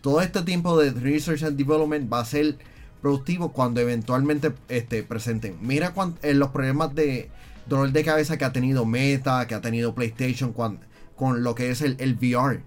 Todo 0.00 0.22
este 0.22 0.42
tiempo 0.42 0.78
de 0.78 0.92
Research 0.92 1.42
and 1.42 1.56
Development 1.56 2.10
va 2.10 2.20
a 2.20 2.24
ser 2.24 2.56
productivo 3.02 3.52
cuando 3.52 3.80
eventualmente 3.80 4.52
este, 4.68 5.02
presenten. 5.02 5.58
Mira 5.60 5.92
en 6.22 6.38
los 6.38 6.50
problemas 6.50 6.94
de 6.94 7.30
dolor 7.66 7.92
de 7.92 8.04
cabeza 8.04 8.38
que 8.38 8.44
ha 8.44 8.52
tenido 8.52 8.86
Meta, 8.86 9.46
que 9.46 9.54
ha 9.54 9.60
tenido 9.60 9.94
PlayStation 9.94 10.52
con 10.52 11.42
lo 11.42 11.54
que 11.54 11.70
es 11.70 11.82
el, 11.82 11.96
el 11.98 12.14
VR. 12.14 12.62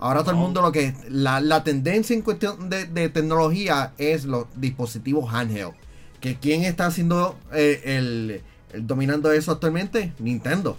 Ahora 0.00 0.20
todo 0.20 0.30
el 0.30 0.36
mundo 0.36 0.62
lo 0.62 0.70
que 0.70 0.94
la, 1.08 1.40
la 1.40 1.64
tendencia 1.64 2.14
en 2.14 2.22
cuestión 2.22 2.70
de, 2.70 3.08
tecnología 3.08 3.92
es 3.98 4.24
los 4.24 4.46
dispositivos 4.54 5.32
handheld. 5.32 5.74
Que 6.20 6.36
quién 6.36 6.64
está 6.64 6.86
haciendo 6.86 7.36
eh, 7.52 7.82
el, 7.84 8.42
dominando 8.84 9.32
eso 9.32 9.52
actualmente? 9.52 10.12
Nintendo. 10.18 10.76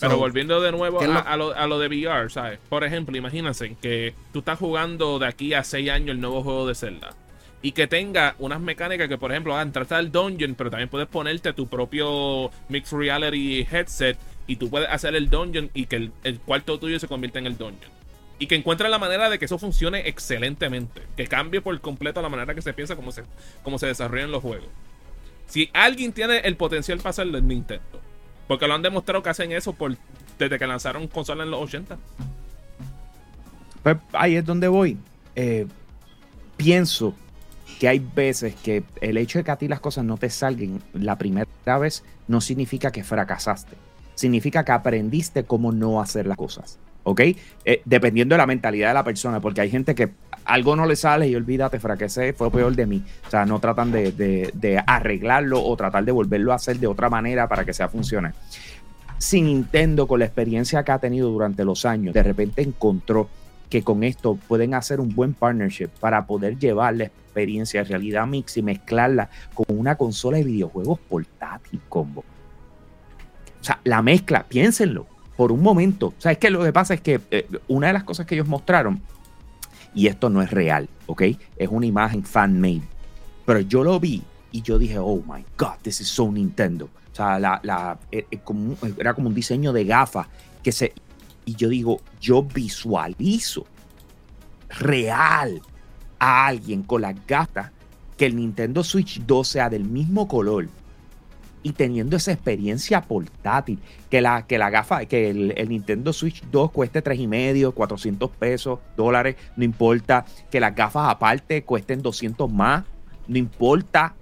Pero 0.00 0.18
volviendo 0.18 0.60
de 0.60 0.72
nuevo 0.72 1.00
a, 1.00 1.36
lo, 1.36 1.54
a, 1.54 1.66
lo, 1.66 1.78
de 1.78 1.86
VR, 1.86 2.28
¿sabes? 2.28 2.58
Por 2.68 2.84
ejemplo, 2.84 3.16
imagínense 3.16 3.76
que 3.80 4.14
tú 4.32 4.40
estás 4.40 4.58
jugando 4.58 5.18
de 5.18 5.26
aquí 5.26 5.54
a 5.54 5.62
6 5.62 5.88
años 5.90 6.10
el 6.10 6.20
nuevo 6.20 6.42
juego 6.42 6.66
de 6.66 6.74
Zelda. 6.74 7.14
Y 7.62 7.72
que 7.72 7.86
tenga 7.86 8.34
unas 8.38 8.60
mecánicas 8.60 9.08
que, 9.08 9.16
por 9.16 9.30
ejemplo, 9.30 9.58
entrar 9.58 9.86
al 9.94 10.12
dungeon, 10.12 10.54
pero 10.54 10.68
también 10.68 10.90
puedes 10.90 11.08
ponerte 11.08 11.52
tu 11.54 11.68
propio 11.68 12.50
Mixed 12.68 12.98
Reality 12.98 13.66
headset 13.70 14.18
y 14.46 14.56
tú 14.56 14.68
puedes 14.68 14.88
hacer 14.88 15.14
el 15.14 15.30
dungeon 15.30 15.70
y 15.74 15.86
que 15.86 16.10
el, 16.22 16.40
cuarto 16.40 16.78
tuyo 16.78 16.98
se 16.98 17.08
convierta 17.08 17.38
en 17.38 17.46
el 17.46 17.56
dungeon. 17.56 17.90
Y 18.38 18.46
que 18.46 18.56
encuentre 18.56 18.88
la 18.88 18.98
manera 18.98 19.30
de 19.30 19.38
que 19.38 19.44
eso 19.44 19.58
funcione 19.58 20.08
excelentemente. 20.08 21.02
Que 21.16 21.26
cambie 21.26 21.60
por 21.60 21.80
completo 21.80 22.20
la 22.20 22.28
manera 22.28 22.54
que 22.54 22.62
se 22.62 22.72
piensa 22.74 22.96
cómo 22.96 23.12
se, 23.12 23.22
cómo 23.62 23.78
se 23.78 23.86
desarrollan 23.86 24.32
los 24.32 24.42
juegos. 24.42 24.68
Si 25.46 25.70
alguien 25.72 26.12
tiene 26.12 26.38
el 26.38 26.56
potencial 26.56 26.98
para 26.98 27.10
hacerlo 27.10 27.38
es 27.38 27.44
Nintendo. 27.44 28.00
Porque 28.48 28.66
lo 28.66 28.74
han 28.74 28.82
demostrado 28.82 29.22
que 29.22 29.30
hacen 29.30 29.52
eso 29.52 29.72
por, 29.72 29.96
desde 30.38 30.58
que 30.58 30.66
lanzaron 30.66 31.06
consolas 31.06 31.46
en 31.46 31.52
los 31.52 31.62
80. 31.62 31.96
Pues 33.82 33.96
ahí 34.12 34.36
es 34.36 34.44
donde 34.44 34.68
voy. 34.68 34.98
Eh, 35.36 35.66
pienso 36.56 37.14
que 37.78 37.88
hay 37.88 38.00
veces 38.00 38.54
que 38.56 38.82
el 39.00 39.16
hecho 39.16 39.38
de 39.38 39.44
que 39.44 39.50
a 39.50 39.56
ti 39.56 39.68
las 39.68 39.80
cosas 39.80 40.04
no 40.04 40.16
te 40.18 40.28
salgan 40.28 40.82
la 40.92 41.16
primera 41.16 41.78
vez 41.78 42.04
no 42.28 42.40
significa 42.40 42.90
que 42.90 43.04
fracasaste 43.04 43.76
significa 44.14 44.64
que 44.64 44.72
aprendiste 44.72 45.44
cómo 45.44 45.72
no 45.72 46.00
hacer 46.00 46.26
las 46.26 46.36
cosas. 46.36 46.78
¿Ok? 47.04 47.20
Eh, 47.64 47.82
dependiendo 47.84 48.34
de 48.34 48.38
la 48.38 48.46
mentalidad 48.46 48.88
de 48.88 48.94
la 48.94 49.04
persona, 49.04 49.40
porque 49.40 49.60
hay 49.60 49.70
gente 49.70 49.94
que 49.94 50.10
algo 50.44 50.74
no 50.74 50.86
le 50.86 50.96
sale 50.96 51.28
y 51.28 51.36
olvídate, 51.36 51.78
fracasé, 51.78 52.32
fue 52.32 52.50
peor 52.50 52.74
de 52.74 52.86
mí. 52.86 53.04
O 53.26 53.30
sea, 53.30 53.44
no 53.44 53.58
tratan 53.60 53.92
de, 53.92 54.82
arreglarlo 54.86 55.62
o 55.62 55.76
tratar 55.76 56.04
de 56.04 56.12
volverlo 56.12 56.52
a 56.52 56.56
hacer 56.56 56.78
de 56.78 56.86
otra 56.86 57.10
manera 57.10 57.46
para 57.46 57.64
que 57.64 57.74
sea 57.74 57.88
funcione. 57.88 58.32
Si 59.18 59.42
Nintendo, 59.42 60.06
con 60.06 60.18
la 60.18 60.26
experiencia 60.26 60.82
que 60.82 60.92
ha 60.92 60.98
tenido 60.98 61.30
durante 61.30 61.64
los 61.64 61.84
años, 61.84 62.14
de 62.14 62.22
repente 62.22 62.62
encontró 62.62 63.28
que 63.68 63.82
con 63.82 64.02
esto 64.02 64.38
pueden 64.48 64.74
hacer 64.74 65.00
un 65.00 65.14
buen 65.14 65.34
partnership 65.34 65.88
para 66.00 66.26
poder 66.26 66.58
llevar 66.58 66.96
la 66.96 67.04
experiencia 67.04 67.82
de 67.82 67.88
realidad 67.88 68.26
mix 68.26 68.56
y 68.56 68.62
mezclarla 68.62 69.30
con 69.54 69.66
una 69.68 69.96
consola 69.96 70.38
de 70.38 70.44
videojuegos 70.44 70.98
portátil 71.08 71.80
combo 71.88 72.24
o 73.64 73.66
sea, 73.66 73.80
la 73.84 74.02
mezcla, 74.02 74.44
piénsenlo 74.46 75.06
por 75.38 75.50
un 75.50 75.62
momento. 75.62 76.08
O 76.08 76.14
sea, 76.18 76.32
es 76.32 76.36
que 76.38 76.50
lo 76.50 76.62
que 76.62 76.70
pasa 76.70 76.92
es 76.92 77.00
que 77.00 77.18
eh, 77.30 77.48
una 77.66 77.86
de 77.86 77.94
las 77.94 78.04
cosas 78.04 78.26
que 78.26 78.34
ellos 78.34 78.46
mostraron, 78.46 79.00
y 79.94 80.08
esto 80.08 80.28
no 80.28 80.42
es 80.42 80.50
real, 80.50 80.86
¿ok? 81.06 81.22
Es 81.56 81.70
una 81.70 81.86
imagen 81.86 82.22
fan-made. 82.24 82.82
Pero 83.46 83.60
yo 83.60 83.82
lo 83.82 83.98
vi 83.98 84.22
y 84.52 84.60
yo 84.60 84.78
dije, 84.78 84.98
oh 84.98 85.22
my 85.26 85.42
God, 85.56 85.78
this 85.80 86.02
is 86.02 86.08
so 86.08 86.30
Nintendo. 86.30 86.90
O 87.10 87.16
sea, 87.16 87.38
la, 87.38 87.98
eh, 88.12 88.26
eh, 88.30 88.40
era 88.98 89.14
como 89.14 89.28
un 89.28 89.34
diseño 89.34 89.72
de 89.72 89.86
gafas 89.86 90.26
que 90.62 90.70
se... 90.70 90.92
Y 91.46 91.54
yo 91.54 91.70
digo, 91.70 92.02
yo 92.20 92.42
visualizo 92.42 93.64
real 94.68 95.62
a 96.18 96.48
alguien 96.48 96.82
con 96.82 97.00
las 97.00 97.14
gafas 97.26 97.70
que 98.18 98.26
el 98.26 98.36
Nintendo 98.36 98.84
Switch 98.84 99.22
2 99.24 99.48
sea 99.48 99.70
del 99.70 99.84
mismo 99.84 100.28
color 100.28 100.68
y 101.64 101.72
teniendo 101.72 102.16
esa 102.16 102.30
experiencia 102.30 103.00
portátil, 103.00 103.78
que 104.10 104.20
la, 104.20 104.46
que 104.46 104.58
la 104.58 104.68
gafa, 104.68 105.06
que 105.06 105.30
el, 105.30 105.68
Nintendo 105.68 106.12
Switch 106.12 106.44
2 106.44 106.70
cueste 106.70 107.00
tres 107.00 107.18
y 107.18 107.26
medio, 107.26 107.72
400 107.72 108.30
pesos, 108.30 108.80
dólares, 108.96 109.36
no 109.56 109.64
importa, 109.64 110.26
que 110.50 110.60
las 110.60 110.76
gafas 110.76 111.08
aparte 111.08 111.64
cuesten 111.64 112.02
200 112.02 112.52
más, 112.52 112.84
no 113.26 113.38
importa, 113.38 114.14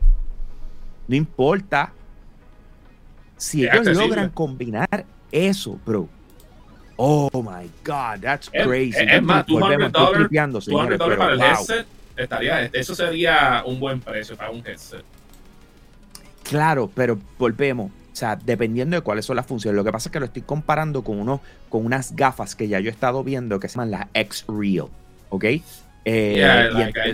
no 1.08 1.16
importa. 1.16 1.92
Si 3.36 3.64
ellos 3.64 3.96
logran 3.96 4.30
combinar 4.30 5.04
eso, 5.32 5.80
bro. 5.84 6.08
Oh 6.96 7.28
my 7.34 7.68
God, 7.84 8.20
that's 8.20 8.48
crazy. 8.48 8.96
Es, 9.00 9.20
más, 9.20 9.44
200 9.46 10.64
dólares 10.66 10.98
para 11.18 11.32
el 11.32 11.42
headset, 11.42 11.86
estaría, 12.16 12.66
eso 12.66 12.94
sería 12.94 13.64
un 13.66 13.80
buen 13.80 14.00
precio 14.00 14.36
para 14.36 14.50
un 14.50 14.64
headset. 14.64 15.04
Claro, 16.42 16.90
pero 16.94 17.18
volvemos. 17.38 17.90
O 17.90 18.16
sea, 18.16 18.36
dependiendo 18.36 18.96
de 18.96 19.00
cuáles 19.00 19.24
son 19.24 19.36
las 19.36 19.46
funciones. 19.46 19.76
Lo 19.76 19.84
que 19.84 19.92
pasa 19.92 20.08
es 20.08 20.12
que 20.12 20.20
lo 20.20 20.26
estoy 20.26 20.42
comparando 20.42 21.02
con, 21.02 21.18
uno, 21.18 21.40
con 21.68 21.86
unas 21.86 22.14
gafas 22.14 22.54
que 22.54 22.68
ya 22.68 22.78
yo 22.78 22.90
he 22.90 22.92
estado 22.92 23.24
viendo 23.24 23.58
que 23.58 23.68
se 23.68 23.74
llaman 23.74 23.90
las 23.90 24.06
X-Real. 24.12 24.88
¿Ok? 25.30 25.44
Eh, 26.04 26.34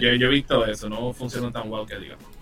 yo, 0.01 0.15
yo, 0.15 0.27
he 0.27 0.31
visto 0.31 0.65
eso, 0.67 0.89
no 0.89 1.13
funcionan 1.13 1.53
tan 1.53 1.71
well 1.71 1.87
que 1.87 1.99
digamos 1.99 2.38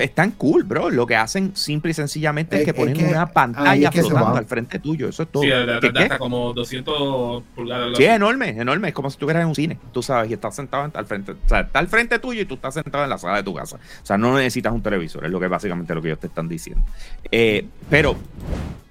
están 0.00 0.32
cool, 0.32 0.64
bro. 0.64 0.90
Lo 0.90 1.06
que 1.06 1.16
hacen 1.16 1.54
simple 1.54 1.90
y 1.90 1.94
sencillamente 1.94 2.58
es, 2.58 2.64
que 2.64 2.74
ponen 2.74 3.06
una 3.06 3.26
pantalla 3.32 3.92
flotando 3.92 4.36
al 4.36 4.46
frente 4.46 4.78
tuyo. 4.78 5.08
Eso 5.08 5.24
es 5.24 5.28
todo. 5.28 5.42
Sí, 5.42 5.50
hasta 5.50 6.18
como 6.18 6.52
200 6.54 7.42
pulgadas. 7.54 7.96
Sí, 7.96 8.04
enorme, 8.04 8.50
enorme. 8.50 8.88
Es 8.88 8.94
como 8.94 9.10
si 9.10 9.14
estuvieras 9.14 9.42
en 9.42 9.48
un 9.48 9.54
cine, 9.54 9.78
tú 9.92 10.02
sabes, 10.02 10.30
y 10.30 10.34
estás 10.34 10.54
sentado 10.54 10.90
al 10.92 11.06
frente. 11.06 11.32
O 11.32 11.48
sea, 11.48 11.60
está 11.60 11.78
al 11.78 11.88
frente 11.88 12.18
tuyo 12.18 12.42
y 12.42 12.44
tú 12.46 12.54
estás 12.54 12.74
sentado 12.74 13.04
en 13.04 13.10
la 13.10 13.18
sala 13.18 13.36
de 13.36 13.42
tu 13.42 13.54
casa. 13.54 13.76
O 13.76 14.06
sea, 14.06 14.16
no 14.16 14.36
necesitas 14.36 14.72
un 14.72 14.82
televisor, 14.82 15.24
es 15.24 15.30
lo 15.30 15.40
que 15.40 15.48
básicamente 15.48 15.94
lo 15.94 16.02
que 16.02 16.08
ellos 16.08 16.20
te 16.20 16.28
están 16.28 16.48
diciendo. 16.48 16.82
Eh, 17.30 17.66
pero, 17.90 18.16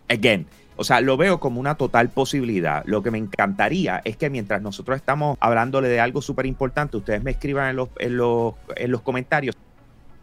again, 0.10 0.46
o 0.76 0.84
sea, 0.84 1.02
lo 1.02 1.18
veo 1.18 1.40
como 1.40 1.60
una 1.60 1.76
total 1.76 2.10
posibilidad. 2.10 2.84
Lo 2.86 3.02
que 3.02 3.10
me 3.10 3.18
encantaría 3.18 4.02
es 4.06 4.16
que 4.16 4.30
mientras 4.30 4.62
nosotros 4.62 4.96
estamos 4.96 5.38
hablándole 5.40 5.88
de 5.88 6.00
algo 6.00 6.22
súper 6.22 6.46
importante, 6.46 6.98
ustedes 6.98 7.24
me 7.24 7.32
escriban 7.32 7.72
en 7.72 7.76
los, 7.78 7.90
en 7.98 8.16
los, 8.16 8.54
en 8.76 8.92
los 8.92 9.02
comentarios 9.02 9.56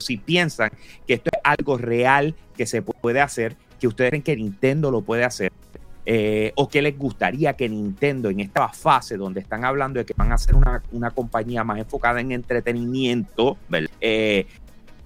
si 0.04 0.18
piensan 0.18 0.70
que 1.06 1.14
esto 1.14 1.30
es 1.32 1.40
algo 1.42 1.78
real 1.78 2.34
que 2.56 2.66
se 2.66 2.82
puede 2.82 3.20
hacer, 3.20 3.56
que 3.80 3.86
ustedes 3.86 4.10
creen 4.10 4.22
que 4.22 4.36
Nintendo 4.36 4.90
lo 4.90 5.02
puede 5.02 5.24
hacer, 5.24 5.52
eh, 6.06 6.52
o 6.56 6.68
que 6.68 6.82
les 6.82 6.98
gustaría 6.98 7.54
que 7.54 7.68
Nintendo 7.68 8.28
en 8.28 8.40
esta 8.40 8.68
fase 8.68 9.16
donde 9.16 9.40
están 9.40 9.64
hablando 9.64 9.98
de 9.98 10.04
que 10.04 10.12
van 10.14 10.32
a 10.32 10.38
ser 10.38 10.54
una, 10.54 11.10
compañía 11.10 11.64
más 11.64 11.78
enfocada 11.78 12.20
en 12.20 12.32
entretenimiento, 12.32 13.56
eh, 14.00 14.46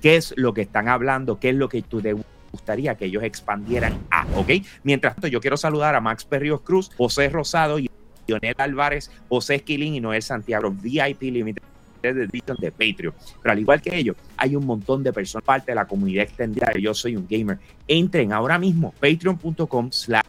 ¿qué 0.02 0.16
es 0.16 0.34
lo 0.36 0.52
que 0.52 0.62
están 0.62 0.88
hablando? 0.88 1.38
¿Qué 1.38 1.50
es 1.50 1.54
lo 1.54 1.68
que 1.68 1.82
tú 1.82 2.00
te 2.00 2.16
gustaría 2.50 2.96
que 2.96 3.04
ellos 3.04 3.22
expandieran 3.22 3.96
a? 4.10 4.26
¿Ok? 4.34 4.50
Mientras 4.82 5.14
tanto, 5.14 5.28
yo 5.28 5.40
quiero 5.40 5.56
saludar 5.56 5.94
a 5.94 6.00
Max 6.00 6.24
Perrios 6.24 6.62
Cruz, 6.62 6.90
José 6.96 7.28
Rosado 7.28 7.78
Lionel 8.26 8.54
Álvarez, 8.58 9.10
José 9.28 9.56
Esquilín 9.56 9.94
y 9.94 10.00
Noel 10.00 10.22
Santiago, 10.22 10.70
VIP 10.70 11.22
Limited 11.22 11.62
de 12.02 12.26
de 12.26 12.70
Patreon. 12.70 13.14
Pero 13.42 13.52
al 13.52 13.58
igual 13.58 13.80
que 13.80 13.96
ellos, 13.96 14.16
hay 14.36 14.56
un 14.56 14.66
montón 14.66 15.02
de 15.02 15.12
personas, 15.12 15.44
parte 15.44 15.72
de 15.72 15.76
la 15.76 15.86
comunidad 15.86 16.24
extendida 16.24 16.70
de 16.72 16.80
Yo 16.80 16.94
Soy 16.94 17.16
un 17.16 17.26
Gamer. 17.28 17.58
Entren 17.86 18.32
ahora 18.32 18.58
mismo, 18.58 18.94
patreon.com 19.00 19.90
slash 19.90 20.22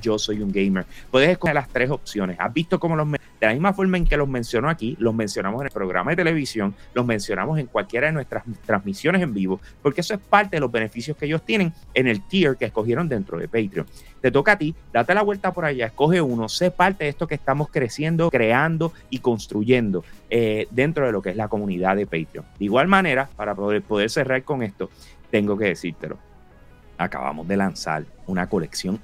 yo 0.00 0.18
soy 0.18 0.42
un 0.42 0.52
gamer. 0.52 0.86
Puedes 1.10 1.28
escoger 1.28 1.54
las 1.54 1.68
tres 1.68 1.90
opciones. 1.90 2.36
Has 2.38 2.52
visto 2.52 2.78
cómo 2.78 2.96
los 2.96 3.08
de 3.40 3.46
la 3.46 3.52
misma 3.52 3.72
forma 3.72 3.96
en 3.96 4.04
que 4.04 4.16
los 4.16 4.28
menciono 4.28 4.68
aquí, 4.68 4.96
los 4.98 5.14
mencionamos 5.14 5.62
en 5.62 5.68
el 5.68 5.72
programa 5.72 6.10
de 6.10 6.16
televisión, 6.16 6.74
los 6.92 7.06
mencionamos 7.06 7.58
en 7.58 7.66
cualquiera 7.66 8.08
de 8.08 8.12
nuestras 8.12 8.44
transmisiones 8.66 9.22
en 9.22 9.32
vivo, 9.32 9.60
porque 9.82 10.02
eso 10.02 10.12
es 10.12 10.20
parte 10.20 10.56
de 10.56 10.60
los 10.60 10.70
beneficios 10.70 11.16
que 11.16 11.24
ellos 11.24 11.42
tienen 11.42 11.72
en 11.94 12.06
el 12.06 12.20
tier 12.20 12.56
que 12.56 12.66
escogieron 12.66 13.08
dentro 13.08 13.38
de 13.38 13.48
Patreon. 13.48 13.86
Te 14.20 14.30
toca 14.30 14.52
a 14.52 14.58
ti, 14.58 14.74
date 14.92 15.14
la 15.14 15.22
vuelta 15.22 15.52
por 15.52 15.64
allá, 15.64 15.86
escoge 15.86 16.20
uno, 16.20 16.48
sé 16.50 16.70
parte 16.70 17.04
de 17.04 17.10
esto 17.10 17.26
que 17.26 17.34
estamos 17.34 17.70
creciendo, 17.70 18.30
creando 18.30 18.92
y 19.08 19.20
construyendo 19.20 20.04
eh, 20.28 20.68
dentro 20.70 21.06
de 21.06 21.12
lo 21.12 21.22
que 21.22 21.30
es 21.30 21.36
la 21.36 21.48
comunidad 21.48 21.96
de 21.96 22.06
Patreon. 22.06 22.44
De 22.58 22.64
igual 22.66 22.88
manera, 22.88 23.28
para 23.36 23.54
poder, 23.54 23.80
poder 23.82 24.10
cerrar 24.10 24.42
con 24.42 24.62
esto, 24.62 24.90
tengo 25.30 25.56
que 25.56 25.66
decírtelo. 25.66 26.18
Acabamos 26.98 27.48
de 27.48 27.56
lanzar 27.56 28.04
una 28.26 28.46
colección 28.46 29.00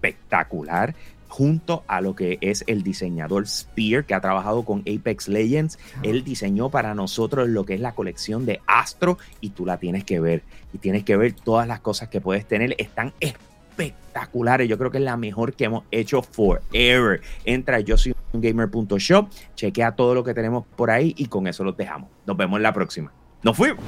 espectacular 0.00 0.94
junto 1.28 1.84
a 1.86 2.00
lo 2.00 2.16
que 2.16 2.38
es 2.40 2.64
el 2.66 2.82
diseñador 2.82 3.46
Spear, 3.46 4.04
que 4.04 4.14
ha 4.14 4.20
trabajado 4.20 4.64
con 4.64 4.80
Apex 4.80 5.28
Legends. 5.28 5.78
Él 6.02 6.24
diseñó 6.24 6.70
para 6.70 6.94
nosotros 6.94 7.48
lo 7.48 7.64
que 7.64 7.74
es 7.74 7.80
la 7.80 7.92
colección 7.92 8.46
de 8.46 8.60
Astro 8.66 9.16
y 9.40 9.50
tú 9.50 9.64
la 9.64 9.78
tienes 9.78 10.04
que 10.04 10.18
ver. 10.18 10.42
Y 10.72 10.78
tienes 10.78 11.04
que 11.04 11.16
ver 11.16 11.32
todas 11.32 11.68
las 11.68 11.80
cosas 11.80 12.08
que 12.08 12.20
puedes 12.20 12.46
tener. 12.46 12.74
Están 12.78 13.12
espectaculares. 13.20 14.68
Yo 14.68 14.76
creo 14.76 14.90
que 14.90 14.98
es 14.98 15.04
la 15.04 15.16
mejor 15.16 15.54
que 15.54 15.66
hemos 15.66 15.84
hecho 15.92 16.20
forever. 16.20 17.20
Entra 17.44 17.76
a 17.76 17.80
yo 17.80 17.96
soy 17.96 18.12
un 18.32 18.40
gamer.shop, 18.40 19.28
chequea 19.54 19.92
todo 19.92 20.14
lo 20.14 20.24
que 20.24 20.34
tenemos 20.34 20.64
por 20.76 20.90
ahí 20.90 21.14
y 21.16 21.26
con 21.26 21.46
eso 21.46 21.62
los 21.62 21.76
dejamos. 21.76 22.10
Nos 22.26 22.36
vemos 22.36 22.56
en 22.56 22.64
la 22.64 22.72
próxima. 22.72 23.12
Nos 23.42 23.56
fuimos. 23.56 23.84